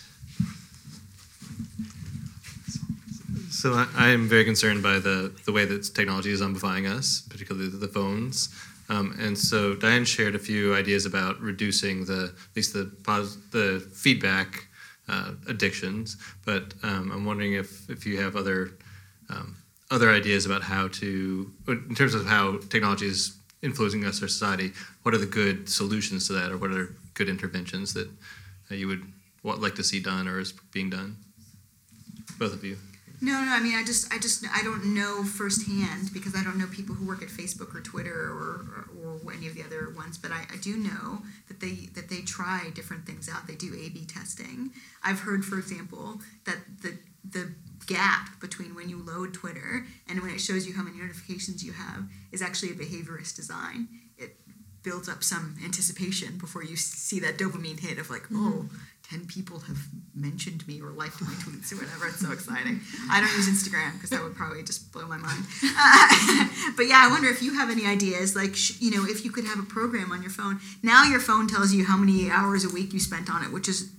[3.50, 7.22] So I, I am very concerned by the, the way that technology is zombifying us,
[7.28, 8.50] particularly the phones.
[8.90, 13.40] Um, and so Diane shared a few ideas about reducing the at least the pos-
[13.50, 14.68] the feedback
[15.10, 16.18] uh, addictions.
[16.46, 18.74] But um, I'm wondering if, if you have other
[19.32, 19.56] um,
[19.94, 24.72] other ideas about how to, in terms of how technology is influencing us, or society.
[25.04, 28.10] What are the good solutions to that, or what are good interventions that
[28.70, 29.04] uh, you would
[29.44, 31.18] want, like to see done or is being done?
[32.38, 32.78] Both of you.
[33.22, 33.52] No, no.
[33.54, 36.94] I mean, I just, I just, I don't know firsthand because I don't know people
[36.96, 38.66] who work at Facebook or Twitter or,
[39.02, 40.18] or, or any of the other ones.
[40.18, 43.48] But I, I do know that they that they try different things out.
[43.48, 44.72] They do A/B testing.
[45.04, 47.54] I've heard, for example, that the the
[47.84, 51.74] gap between when you load Twitter and when it shows you how many notifications you
[51.74, 53.88] have is actually a behaviorist design.
[54.18, 54.38] It
[54.84, 58.70] builds up some anticipation before you see that dopamine hit of like, oh,
[59.10, 59.78] 10 people have
[60.16, 62.08] mentioned me or liked my tweets or whatever.
[62.08, 62.80] It's so exciting.
[63.12, 65.46] I don't use Instagram because that would probably just blow my mind.
[65.64, 68.36] Uh, but yeah, I wonder if you have any ideas.
[68.36, 70.60] Like, sh- you know, if you could have a program on your phone.
[70.82, 73.68] Now your phone tells you how many hours a week you spent on it, which
[73.68, 73.92] is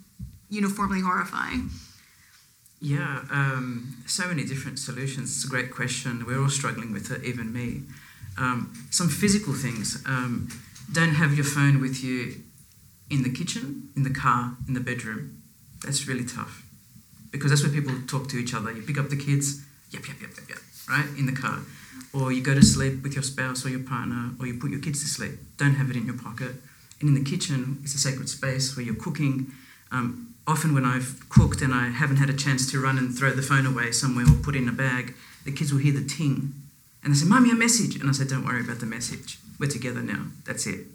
[0.49, 1.70] uniformly horrifying.
[2.85, 5.35] Yeah, um, so many different solutions.
[5.35, 6.26] It's a great question.
[6.26, 7.80] We're all struggling with it, even me.
[8.37, 10.03] Um, some physical things.
[10.05, 10.51] Um,
[10.93, 12.43] don't have your phone with you
[13.09, 15.43] in the kitchen, in the car, in the bedroom.
[15.82, 16.62] That's really tough
[17.30, 18.70] because that's where people talk to each other.
[18.70, 21.61] You pick up the kids, yep, yep, yep, yep, yep, right, in the car.
[22.12, 24.80] Or you go to sleep with your spouse or your partner, or you put your
[24.80, 25.32] kids to sleep.
[25.57, 26.57] Don't have it in your pocket.
[27.01, 29.53] And in the kitchen, it's a sacred space where you're cooking.
[29.91, 33.30] Um, often when I've cooked and I haven't had a chance to run and throw
[33.30, 35.14] the phone away somewhere or put in a bag,
[35.45, 36.55] the kids will hear the ting.
[37.03, 37.97] And they say, Mummy, a message.
[37.97, 39.38] And I say, Don't worry about the message.
[39.59, 40.26] We're together now.
[40.47, 40.86] That's it.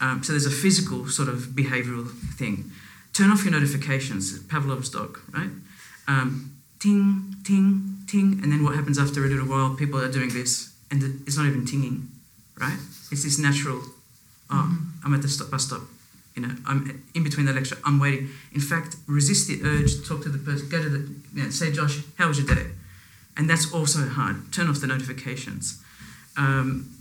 [0.00, 2.72] Um, so there's a physical sort of behavioral thing.
[3.12, 5.50] Turn off your notifications, Pavlov's dog, right?
[6.08, 8.40] Um, ting, ting, ting.
[8.42, 9.74] And then what happens after a little while?
[9.74, 12.08] People are doing this, and it's not even tinging,
[12.58, 12.78] right?
[13.12, 13.82] It's this natural,
[14.50, 15.82] oh, I'm at the stop, bus stop.
[16.34, 17.76] You know, I'm in between the lecture.
[17.84, 18.30] I'm waiting.
[18.52, 19.96] In fact, resist the urge.
[19.96, 20.68] To talk to the person.
[20.68, 21.14] Go to the.
[21.34, 22.66] You know, say, Josh, how was your day?
[23.36, 24.52] And that's also hard.
[24.52, 25.82] Turn off the notifications.
[26.36, 26.94] Um,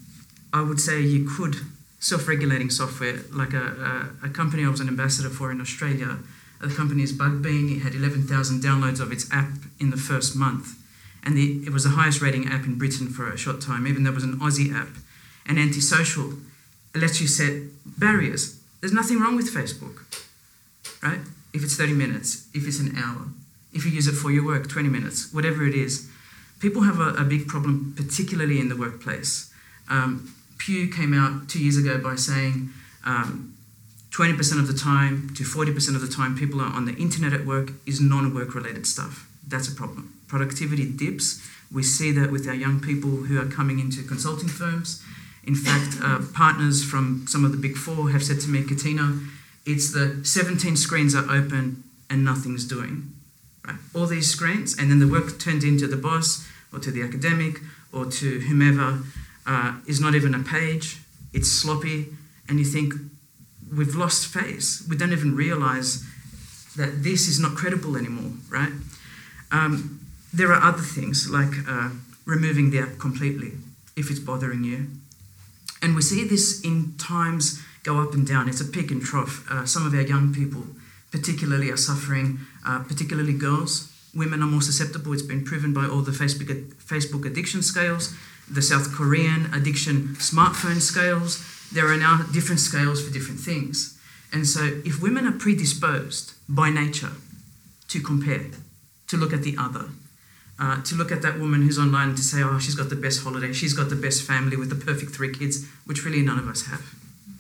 [0.54, 1.56] I would say you could
[2.00, 6.18] self-regulating software, like a, a, a company I was an ambassador for in Australia.
[6.60, 7.78] The company is Bugbean.
[7.78, 10.78] It had 11,000 downloads of its app in the first month,
[11.24, 13.88] and the, it was the highest rating app in Britain for a short time.
[13.88, 14.90] Even though it was an Aussie app,
[15.46, 16.34] and antisocial.
[16.94, 17.54] It lets you set
[17.86, 18.61] barriers.
[18.82, 20.04] There's nothing wrong with Facebook,
[21.04, 21.20] right?
[21.54, 23.28] If it's 30 minutes, if it's an hour,
[23.74, 26.10] if you use it for your work, 20 minutes, whatever it is.
[26.60, 29.52] People have a, a big problem, particularly in the workplace.
[29.90, 32.70] Um, Pew came out two years ago by saying
[33.06, 33.56] um,
[34.12, 37.46] 20% of the time to 40% of the time people are on the internet at
[37.46, 39.28] work is non work related stuff.
[39.48, 40.14] That's a problem.
[40.28, 41.42] Productivity dips.
[41.72, 45.02] We see that with our young people who are coming into consulting firms.
[45.46, 49.20] In fact, uh, partners from some of the big four have said to me, Katina,
[49.66, 53.14] it's the 17 screens are open and nothing's doing.
[53.66, 53.78] Right?
[53.96, 57.60] All these screens, and then the work turned into the boss or to the academic
[57.92, 59.00] or to whomever
[59.46, 61.00] uh, is not even a page.
[61.34, 62.08] It's sloppy,
[62.48, 62.94] and you think
[63.76, 64.86] we've lost face.
[64.90, 66.04] We don't even realize
[66.76, 68.72] that this is not credible anymore, right?
[69.52, 70.00] Um,
[70.34, 71.90] there are other things like uh,
[72.26, 73.54] removing the app completely
[73.96, 74.88] if it's bothering you.
[75.82, 78.48] And we see this in times go up and down.
[78.48, 79.46] It's a peak and trough.
[79.50, 80.64] Uh, some of our young people,
[81.12, 83.92] particularly, are suffering, uh, particularly girls.
[84.14, 85.14] Women are more susceptible.
[85.14, 88.16] It's been proven by all the Facebook, Facebook addiction scales,
[88.50, 91.44] the South Korean addiction smartphone scales.
[91.72, 93.98] There are now different scales for different things.
[94.34, 97.14] And so, if women are predisposed by nature
[97.88, 98.52] to compare,
[99.08, 99.90] to look at the other,
[100.62, 102.96] uh, to look at that woman who's online and to say, oh, she's got the
[102.96, 106.38] best holiday, she's got the best family with the perfect three kids, which really none
[106.38, 106.94] of us have.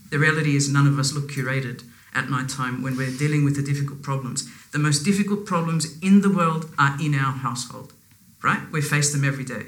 [0.09, 1.83] The reality is, none of us look curated
[2.15, 4.49] at night time when we're dealing with the difficult problems.
[4.71, 7.93] The most difficult problems in the world are in our household,
[8.43, 8.61] right?
[8.71, 9.67] We face them every day.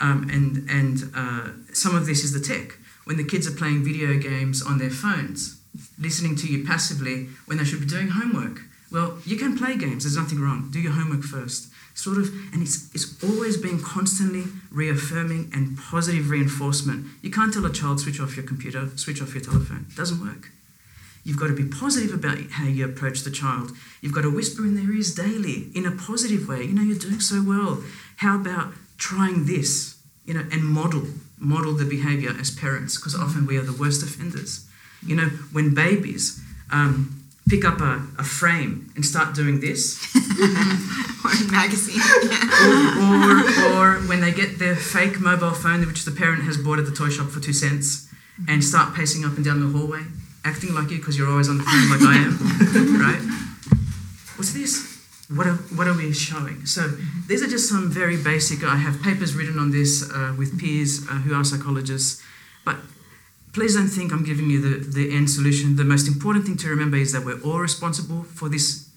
[0.00, 2.78] Um, and and uh, some of this is the tech.
[3.04, 5.60] When the kids are playing video games on their phones,
[5.98, 8.62] listening to you passively when they should be doing homework.
[8.90, 10.70] Well, you can play games, there's nothing wrong.
[10.72, 11.69] Do your homework first
[12.00, 17.06] sort of and it's it's always been constantly reaffirming and positive reinforcement.
[17.22, 19.86] You can't tell a child switch off your computer switch off your telephone.
[19.90, 20.50] It doesn't work.
[21.22, 23.72] You've got to be positive about how you approach the child.
[24.00, 26.62] You've got to whisper in their ears daily in a positive way.
[26.64, 27.82] You know you're doing so well.
[28.16, 29.98] How about trying this?
[30.24, 31.04] You know and model
[31.38, 34.66] model the behavior as parents because often we are the worst offenders.
[35.04, 36.40] You know when babies
[36.72, 37.19] um,
[37.50, 39.98] pick up a, a frame and start doing this.
[41.24, 42.00] or a magazine.
[42.62, 46.78] or, or, or when they get their fake mobile phone, which the parent has bought
[46.78, 48.08] at the toy shop for two cents,
[48.48, 50.02] and start pacing up and down the hallway,
[50.44, 53.20] acting like you because you're always on the phone like I am, right?
[54.36, 54.86] What's this?
[55.28, 56.64] What are, what are we showing?
[56.66, 56.88] So
[57.26, 58.64] these are just some very basic.
[58.64, 62.22] I have papers written on this uh, with peers uh, who are psychologists,
[62.64, 62.76] but
[63.52, 65.76] please don't think I'm giving you the, the end solution.
[65.76, 68.88] The most important thing to remember is that we're all responsible for this,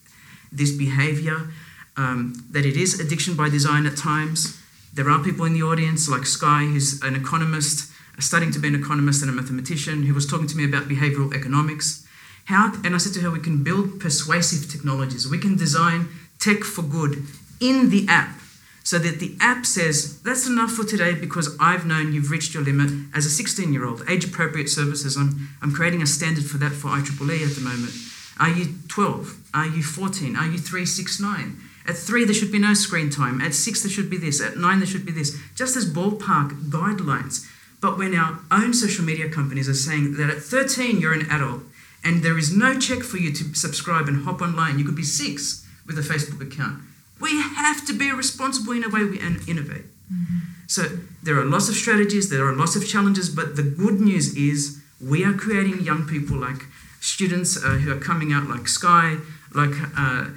[0.52, 1.50] this behavior,
[1.98, 4.60] um, that it is addiction by design at times.
[4.94, 8.76] There are people in the audience, like Sky, who's an economist, studying to be an
[8.76, 12.06] economist and a mathematician, who was talking to me about behavioral economics.
[12.46, 15.28] How, and I said to her, we can build persuasive technologies.
[15.28, 17.24] We can design tech for good
[17.60, 18.38] in the app
[18.84, 22.64] so that the app says, that's enough for today because I've known you've reached your
[22.64, 24.04] limit as a 16 year old.
[24.10, 27.94] Age appropriate services, I'm, I'm creating a standard for that for IEEE at the moment.
[28.40, 29.40] Are you 12?
[29.54, 30.36] Are you 14?
[30.36, 31.58] Are you 3, 6, 9?
[31.88, 33.40] At 3, there should be no screen time.
[33.42, 34.42] At 6, there should be this.
[34.42, 35.38] At 9, there should be this.
[35.56, 37.48] Just as ballpark guidelines.
[37.80, 41.64] But when our own social media companies are saying that at 13, you're an adult
[42.04, 45.04] and there is no check for you to subscribe and hop online, you could be
[45.04, 46.82] 6 with a Facebook account
[47.20, 49.86] we have to be responsible in a way we innovate.
[50.12, 50.40] Mm-hmm.
[50.68, 50.84] So
[51.22, 54.82] there are lots of strategies, there are lots of challenges, but the good news is
[55.02, 56.66] we are creating young people like
[57.00, 59.18] students uh, who are coming out, like Sky,
[59.54, 60.30] like uh,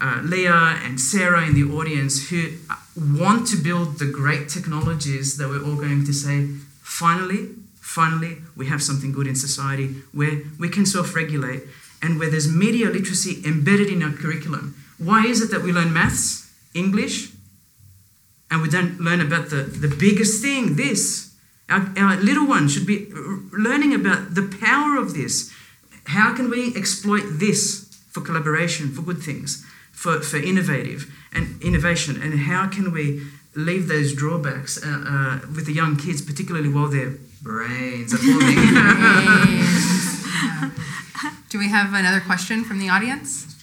[0.00, 2.52] uh, Leah and Sarah in the audience, who
[2.96, 6.46] want to build the great technologies that we're all going to say,
[6.82, 11.62] finally, finally, we have something good in society where we can self regulate
[12.02, 14.74] and where there's media literacy embedded in our curriculum
[15.04, 17.30] why is it that we learn maths, English,
[18.50, 21.34] and we don't learn about the, the biggest thing, this?
[21.68, 23.08] Our, our little ones should be
[23.52, 25.52] learning about the power of this.
[26.06, 32.20] How can we exploit this for collaboration, for good things, for, for innovative and innovation?
[32.20, 33.22] And how can we
[33.56, 38.56] leave those drawbacks uh, uh, with the young kids, particularly while their brains are forming?
[41.48, 43.53] Do we have another question from the audience?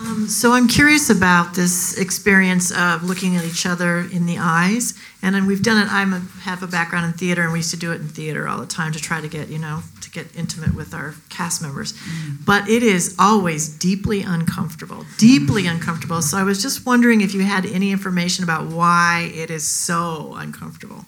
[0.00, 4.94] Um, so I'm curious about this experience of looking at each other in the eyes,
[5.22, 5.92] and then we've done it.
[5.92, 8.58] I'm have a background in theater, and we used to do it in theater all
[8.58, 11.94] the time to try to get you know to get intimate with our cast members.
[11.94, 12.44] Mm-hmm.
[12.44, 15.76] But it is always deeply uncomfortable, deeply mm-hmm.
[15.76, 16.22] uncomfortable.
[16.22, 20.34] So I was just wondering if you had any information about why it is so
[20.36, 21.06] uncomfortable.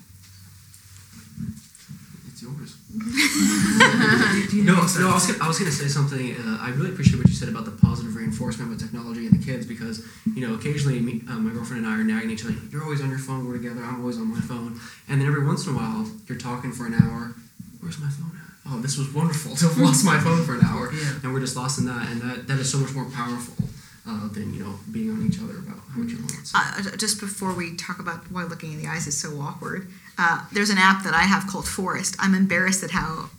[4.52, 6.34] No, no, I was, gonna, I was gonna say something.
[6.34, 9.44] Uh, I really appreciate what you said about the positive reinforcement with technology and the
[9.44, 12.54] kids because, you know, occasionally me, uh, my girlfriend and I are nagging each other.
[12.70, 14.78] You're always on your phone, we're together, I'm always on my phone.
[15.08, 17.34] And then every once in a while, you're talking for an hour.
[17.80, 18.72] Where's my phone at?
[18.72, 20.92] Oh, this was wonderful to have lost my phone for an hour.
[20.92, 21.14] Yeah.
[21.22, 22.08] And we're just lost in that.
[22.08, 23.64] And that, that is so much more powerful
[24.10, 26.46] uh, than, you know, being on each other about how much you want.
[26.46, 26.58] So.
[26.58, 29.86] Uh, just before we talk about why looking in the eyes is so awkward,
[30.18, 32.16] uh, there's an app that I have called Forest.
[32.18, 33.30] I'm embarrassed at how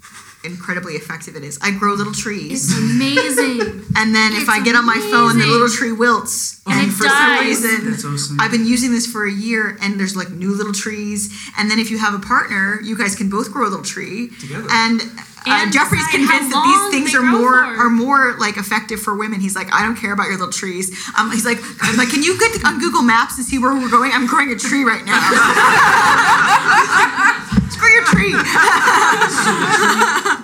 [0.43, 1.59] incredibly effective it is.
[1.61, 3.83] I grow little trees, It's amazing.
[3.95, 6.61] and then if it's I get on my phone, the little tree wilts.
[6.67, 8.39] And it for some reason, That's awesome.
[8.39, 11.29] I've been using this for a year, and there's like new little trees.
[11.57, 14.29] And then if you have a partner, you guys can both grow a little tree
[14.39, 14.67] Together.
[14.71, 15.05] And, uh,
[15.47, 17.63] And Geoffrey's convinced that these things are more for.
[17.85, 19.39] are more like effective for women.
[19.41, 20.91] He's like, I don't care about your little trees.
[21.17, 23.89] Um, he's like, I'm like, can you get on Google Maps and see where we're
[23.89, 24.11] going?
[24.13, 25.17] I'm growing a tree right now.
[27.81, 28.31] Grow your tree.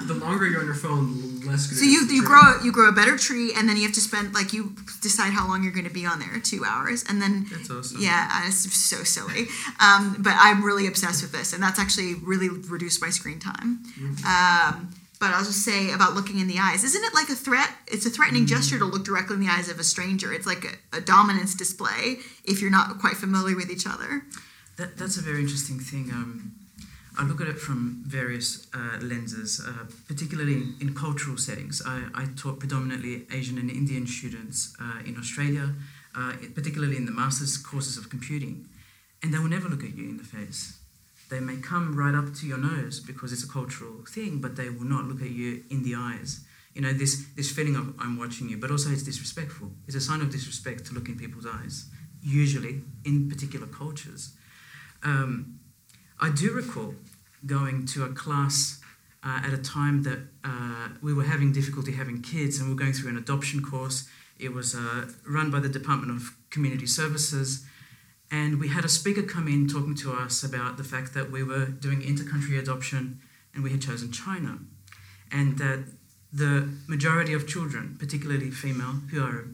[0.08, 2.60] the longer you're on your phone, the less good So it you is you grow
[2.64, 5.48] you grow a better tree, and then you have to spend like you decide how
[5.48, 8.02] long you're going to be on there, two hours, and then That's awesome.
[8.02, 9.46] yeah, it's so silly.
[9.80, 13.84] Um, but I'm really obsessed with this, and that's actually really reduced my screen time.
[14.26, 16.84] Um, but I'll just say about looking in the eyes.
[16.84, 17.70] Isn't it like a threat?
[17.88, 20.32] It's a threatening gesture to look directly in the eyes of a stranger.
[20.34, 20.64] It's like
[20.94, 24.24] a, a dominance display if you're not quite familiar with each other.
[24.78, 26.12] That, that's a very interesting thing.
[26.12, 26.52] Um,
[27.18, 31.82] I look at it from various uh, lenses, uh, particularly in, cultural settings.
[31.84, 35.74] I, I taught predominantly Asian and Indian students uh, in Australia,
[36.16, 38.68] uh, particularly in the master's courses of computing,
[39.24, 40.78] and they will never look at you in the face.
[41.30, 44.70] They may come right up to your nose because it's a cultural thing, but they
[44.70, 46.46] will not look at you in the eyes.
[46.76, 49.72] You know, this, this feeling of I'm watching you, but also it's disrespectful.
[49.88, 51.90] It's a sign of disrespect to look in people's eyes,
[52.22, 54.34] usually in particular cultures.
[55.04, 55.60] Um,
[56.20, 56.96] I do recall
[57.46, 58.82] going to a class
[59.24, 62.80] uh, at a time that uh, we were having difficulty having kids and we were
[62.80, 64.08] going through an adoption course.
[64.40, 67.66] It was uh, run by the Department of Community Services.
[68.32, 71.44] And we had a speaker come in talking to us about the fact that we
[71.44, 73.20] were doing intercountry adoption
[73.54, 74.60] and we had chosen China.
[75.32, 75.86] And that
[76.34, 79.48] the majority of children, particularly female, who are,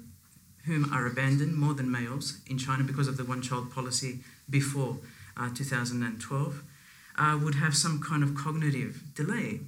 [0.65, 4.97] whom are abandoned more than males in China because of the one child policy before
[5.37, 6.63] uh, 2012,
[7.17, 9.61] uh, would have some kind of cognitive delay.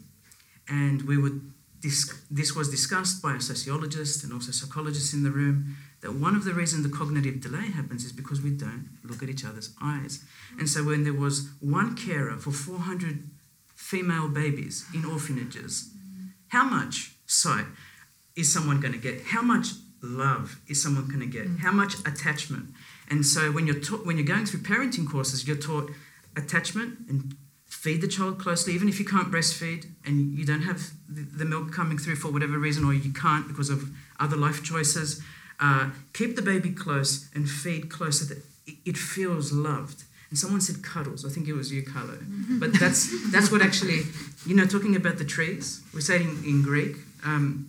[0.67, 5.31] And we would dis- this was discussed by a sociologist and also psychologists in the
[5.31, 9.23] room that one of the reasons the cognitive delay happens is because we don't look
[9.23, 10.23] at each other's eyes.
[10.59, 13.29] And so when there was one carer for 400
[13.75, 15.91] female babies in orphanages,
[16.49, 17.65] how much sight
[18.35, 19.21] is someone going to get?
[19.27, 19.69] How much
[20.01, 21.47] love is someone going to get?
[21.59, 22.67] How much attachment?
[23.09, 25.91] And so when you're taught, when you're going through parenting courses, you're taught
[26.35, 27.35] attachment and
[27.65, 31.71] feed the child closely, even if you can't breastfeed and you don't have the, milk
[31.71, 33.89] coming through for whatever reason, or you can't because of
[34.19, 35.21] other life choices.
[35.59, 40.03] Uh, keep the baby close and feed close so that it, it feels loved.
[40.29, 41.23] And someone said cuddles.
[41.25, 42.17] I think it was you, Carlo.
[42.59, 44.01] But that's that's what actually,
[44.45, 45.81] you know, talking about the trees.
[45.93, 46.95] We say it in, in Greek.
[47.23, 47.67] Um,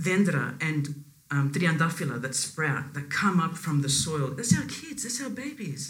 [0.00, 4.28] dendra and um, triandafila that sprout, that come up from the soil.
[4.36, 5.82] That's our kids, that's our babies.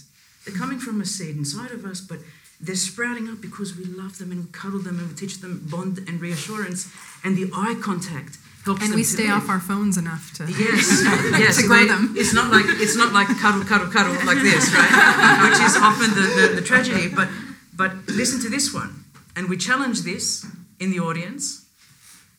[0.44, 2.18] They're coming from a seed inside of us, but
[2.60, 5.54] they're sprouting up because we love them and we cuddle them and we teach them
[5.70, 6.80] bond and reassurance.
[7.24, 9.42] And the eye contact helps And we stay live.
[9.42, 10.44] off our phones enough to.
[10.44, 11.02] Yes,
[11.44, 11.56] yes.
[11.60, 12.14] To grow they- them.
[12.16, 15.42] It's not like it's not like cuddle, cuddle, cuddle like this, right?
[15.50, 17.08] Which is often the, the, the tragedy.
[17.08, 17.28] But
[17.74, 19.04] but listen to this one.
[19.34, 20.46] And we challenge this
[20.78, 21.64] in the audience.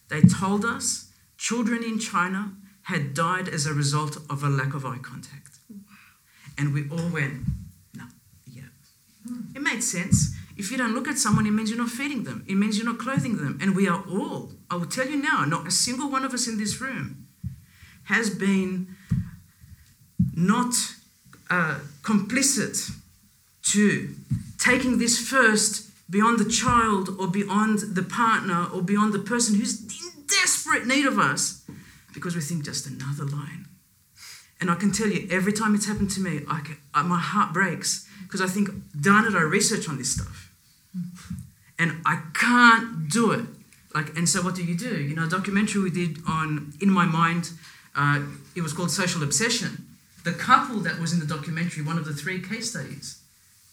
[0.10, 2.42] They told us children in China
[2.84, 5.60] had died as a result of a lack of eye contact.
[6.58, 7.46] And we all went,
[7.96, 8.04] no,
[8.46, 8.64] yeah.
[9.56, 10.36] It made sense.
[10.56, 12.46] If you don't look at someone, it means you're not feeding them.
[12.48, 13.58] It means you're not clothing them.
[13.62, 16.48] And we are all, I will tell you now, not a single one of us
[16.48, 17.28] in this room
[18.06, 18.96] has been
[20.36, 20.74] not
[21.50, 22.92] uh, complicit
[23.64, 24.14] to
[24.60, 29.82] taking this first beyond the child or beyond the partner or beyond the person who's
[29.82, 31.63] in desperate need of us
[32.14, 33.68] because we think just another line.
[34.62, 37.20] And I can tell you, every time it's happened to me, I can, uh, my
[37.20, 38.70] heart breaks because I think,
[39.02, 40.52] darn it, I research on this stuff.
[41.78, 43.46] And I can't do it.
[43.94, 45.02] Like, and so what do you do?
[45.02, 47.52] You know, a documentary we did on In My Mind
[47.96, 48.22] Uh,
[48.56, 49.86] it was called Social Obsession.
[50.24, 53.22] The couple that was in the documentary, one of the three case studies,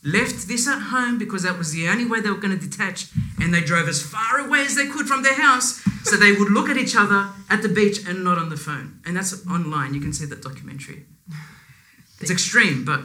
[0.03, 3.09] left this at home because that was the only way they were going to detach,
[3.41, 6.51] and they drove as far away as they could from their house so they would
[6.51, 9.01] look at each other at the beach and not on the phone.
[9.05, 9.95] And that's online.
[9.95, 11.05] You can see that documentary.
[12.21, 13.01] It's extreme, but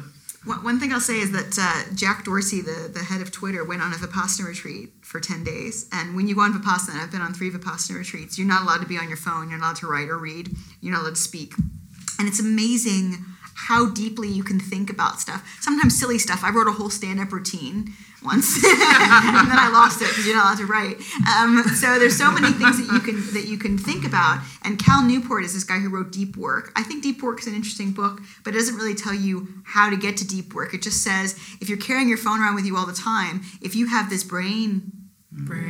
[0.46, 3.82] One thing I'll say is that uh, Jack Dorsey, the, the head of Twitter, went
[3.82, 5.90] on a Vipassana retreat for 10 days.
[5.92, 8.82] And when you go on Vipassana, I've been on three Vipassana retreats, you're not allowed
[8.82, 11.16] to be on your phone, you're not allowed to write or read, you're not allowed
[11.16, 11.54] to speak.
[12.20, 13.26] And it's amazing
[13.56, 15.58] how deeply you can think about stuff.
[15.62, 16.44] Sometimes silly stuff.
[16.44, 20.36] I wrote a whole stand up routine once, and then I lost it because you're
[20.36, 20.98] not allowed to write.
[21.26, 24.44] Um, so there's so many things that you can that you can think about.
[24.64, 26.72] And Cal Newport is this guy who wrote Deep Work.
[26.76, 29.90] I think Deep Work is an interesting book, but it doesn't really tell you how
[29.90, 30.74] to get to deep work.
[30.74, 33.74] It just says if you're carrying your phone around with you all the time, if
[33.76, 34.92] you have this brain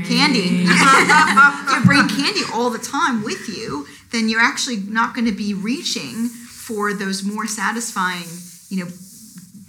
[0.06, 5.14] candy, if you have brain candy all the time with you, then you're actually not
[5.14, 6.30] going to be reaching
[6.66, 8.26] for those more satisfying,
[8.70, 8.92] you know,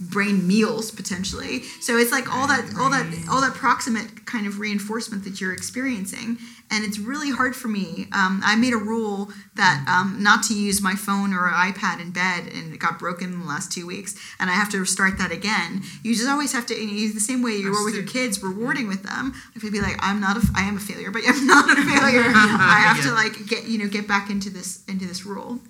[0.00, 1.62] brain meals potentially.
[1.80, 5.52] So it's like all that, all that, all that proximate kind of reinforcement that you're
[5.52, 6.38] experiencing,
[6.70, 8.06] and it's really hard for me.
[8.12, 12.12] Um, I made a rule that um, not to use my phone or iPad in
[12.12, 15.18] bed, and it got broken in the last two weeks, and I have to start
[15.18, 15.82] that again.
[16.02, 18.42] You just always have to, you know, the same way you were with your kids,
[18.42, 19.34] rewarding with them.
[19.54, 21.82] If you be like, I'm not a, I am a failure, but I'm not a
[21.82, 22.24] failure.
[22.34, 25.60] I have to like get, you know, get back into this, into this rule.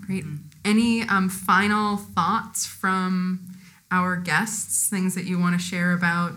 [0.00, 0.24] Great.
[0.64, 3.40] Any um, final thoughts from
[3.90, 4.88] our guests?
[4.88, 6.32] Things that you want to share about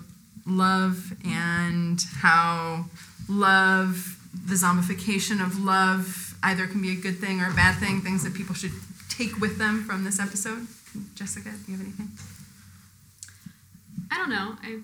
[0.45, 2.85] love and how
[3.29, 8.01] love, the zombification of love, either can be a good thing or a bad thing.
[8.01, 8.73] Things that people should
[9.09, 10.67] take with them from this episode.
[11.15, 12.09] Jessica, do you have anything?
[14.11, 14.55] I don't know.
[14.61, 14.79] I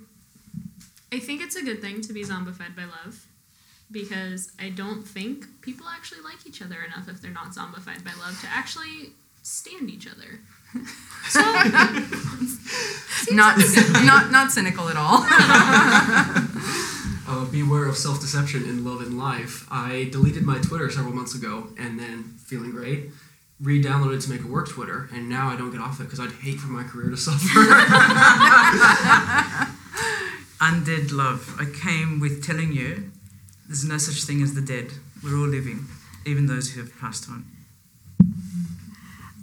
[1.11, 3.25] I think it's a good thing to be zombified by love
[3.91, 8.11] because I don't think people actually like each other enough if they're not zombified by
[8.19, 10.39] love to actually stand each other.
[13.31, 13.57] Not,
[14.05, 15.25] not, not cynical at all.
[17.31, 19.67] Uh, beware of self-deception in love and life.
[19.69, 23.11] I deleted my Twitter several months ago, and then feeling great,
[23.61, 26.31] re-downloaded to make a work Twitter, and now I don't get off it because I'd
[26.31, 27.59] hate for my career to suffer.
[30.59, 31.55] undead love.
[31.59, 33.11] I came with telling you
[33.69, 34.91] there's no such thing as the dead.
[35.23, 35.85] We're all living,
[36.25, 37.45] even those who have passed on.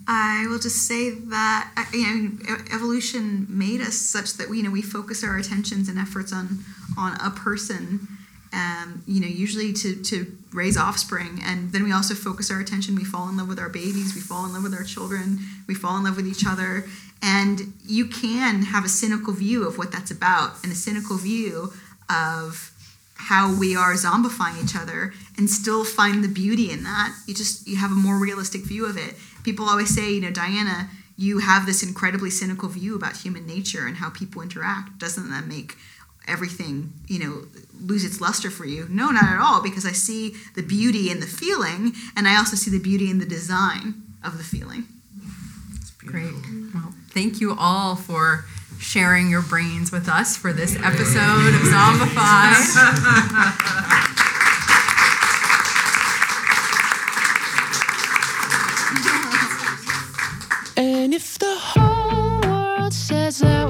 [0.05, 4.63] I will just say that uh, you know evolution made us such that we you
[4.63, 6.59] know we focus our attentions and efforts on
[6.97, 8.07] on a person,
[8.51, 12.95] um, you know usually to to raise offspring, and then we also focus our attention.
[12.95, 15.73] We fall in love with our babies, we fall in love with our children, we
[15.73, 16.85] fall in love with each other,
[17.21, 21.71] and you can have a cynical view of what that's about, and a cynical view
[22.09, 22.73] of
[23.17, 27.15] how we are zombifying each other and still find the beauty in that.
[27.25, 29.15] You just you have a more realistic view of it.
[29.43, 30.89] People always say you know diana
[31.19, 34.99] you have this incredibly cynical view about human nature and how people interact.
[34.99, 35.75] Doesn't that make
[36.27, 37.43] everything you know
[37.81, 38.87] lose its luster for you?
[38.89, 42.55] No not at all because i see the beauty in the feeling and i also
[42.55, 44.85] see the beauty in the design of the feeling.
[45.99, 46.33] Great.
[46.73, 48.45] Well, thank you all for
[48.79, 52.63] sharing your brains with us for this episode of Zombified.
[60.79, 63.66] And if the whole world says that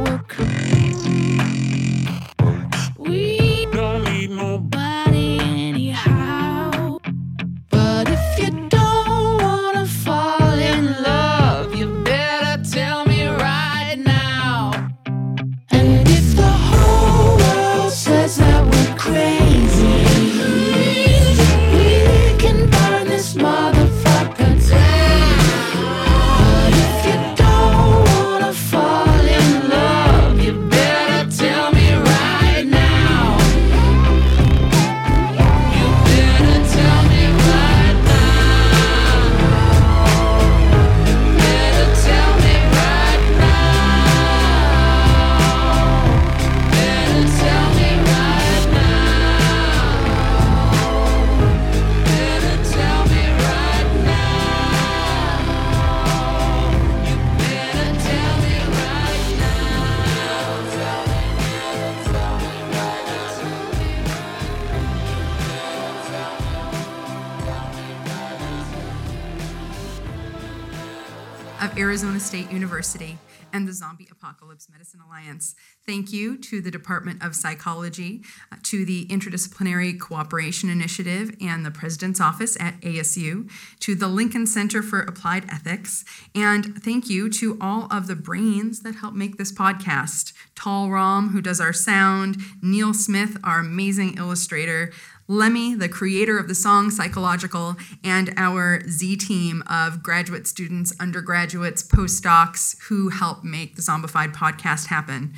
[73.98, 75.56] Zombie Apocalypse Medicine Alliance.
[75.84, 78.22] Thank you to the Department of Psychology,
[78.52, 83.50] uh, to the Interdisciplinary Cooperation Initiative and the President's Office at ASU,
[83.80, 86.06] to the Lincoln Center for Applied Ethics,
[86.36, 90.34] and thank you to all of the brains that help make this podcast.
[90.54, 94.92] Tall Rom, who does our sound, Neil Smith, our amazing illustrator,
[95.30, 101.84] Lemmy, the creator of the song Psychological, and our Z team of graduate students, undergraduates,
[101.84, 105.34] postdocs who help make the Zombified podcast happen.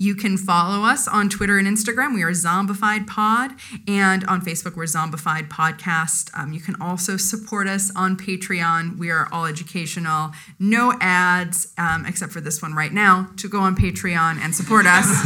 [0.00, 2.14] You can follow us on Twitter and Instagram.
[2.14, 3.50] We are Zombified Pod,
[3.86, 6.30] and on Facebook, we're Zombified Podcast.
[6.32, 8.96] Um, you can also support us on Patreon.
[8.96, 13.60] We are all educational, no ads, um, except for this one right now, to go
[13.60, 15.04] on Patreon and support us.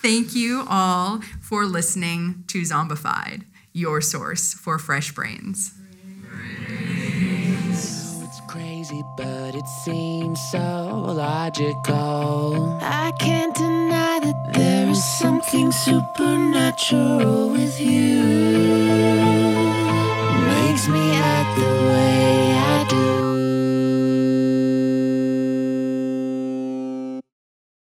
[0.00, 3.42] Thank you all for listening to Zombified,
[3.72, 5.72] your source for fresh brains.
[6.22, 7.29] It's
[8.90, 12.78] crazy, but it seems so logical.
[12.80, 18.22] I can't deny that there is something supernatural with you.
[20.46, 23.39] Makes me act the way I do.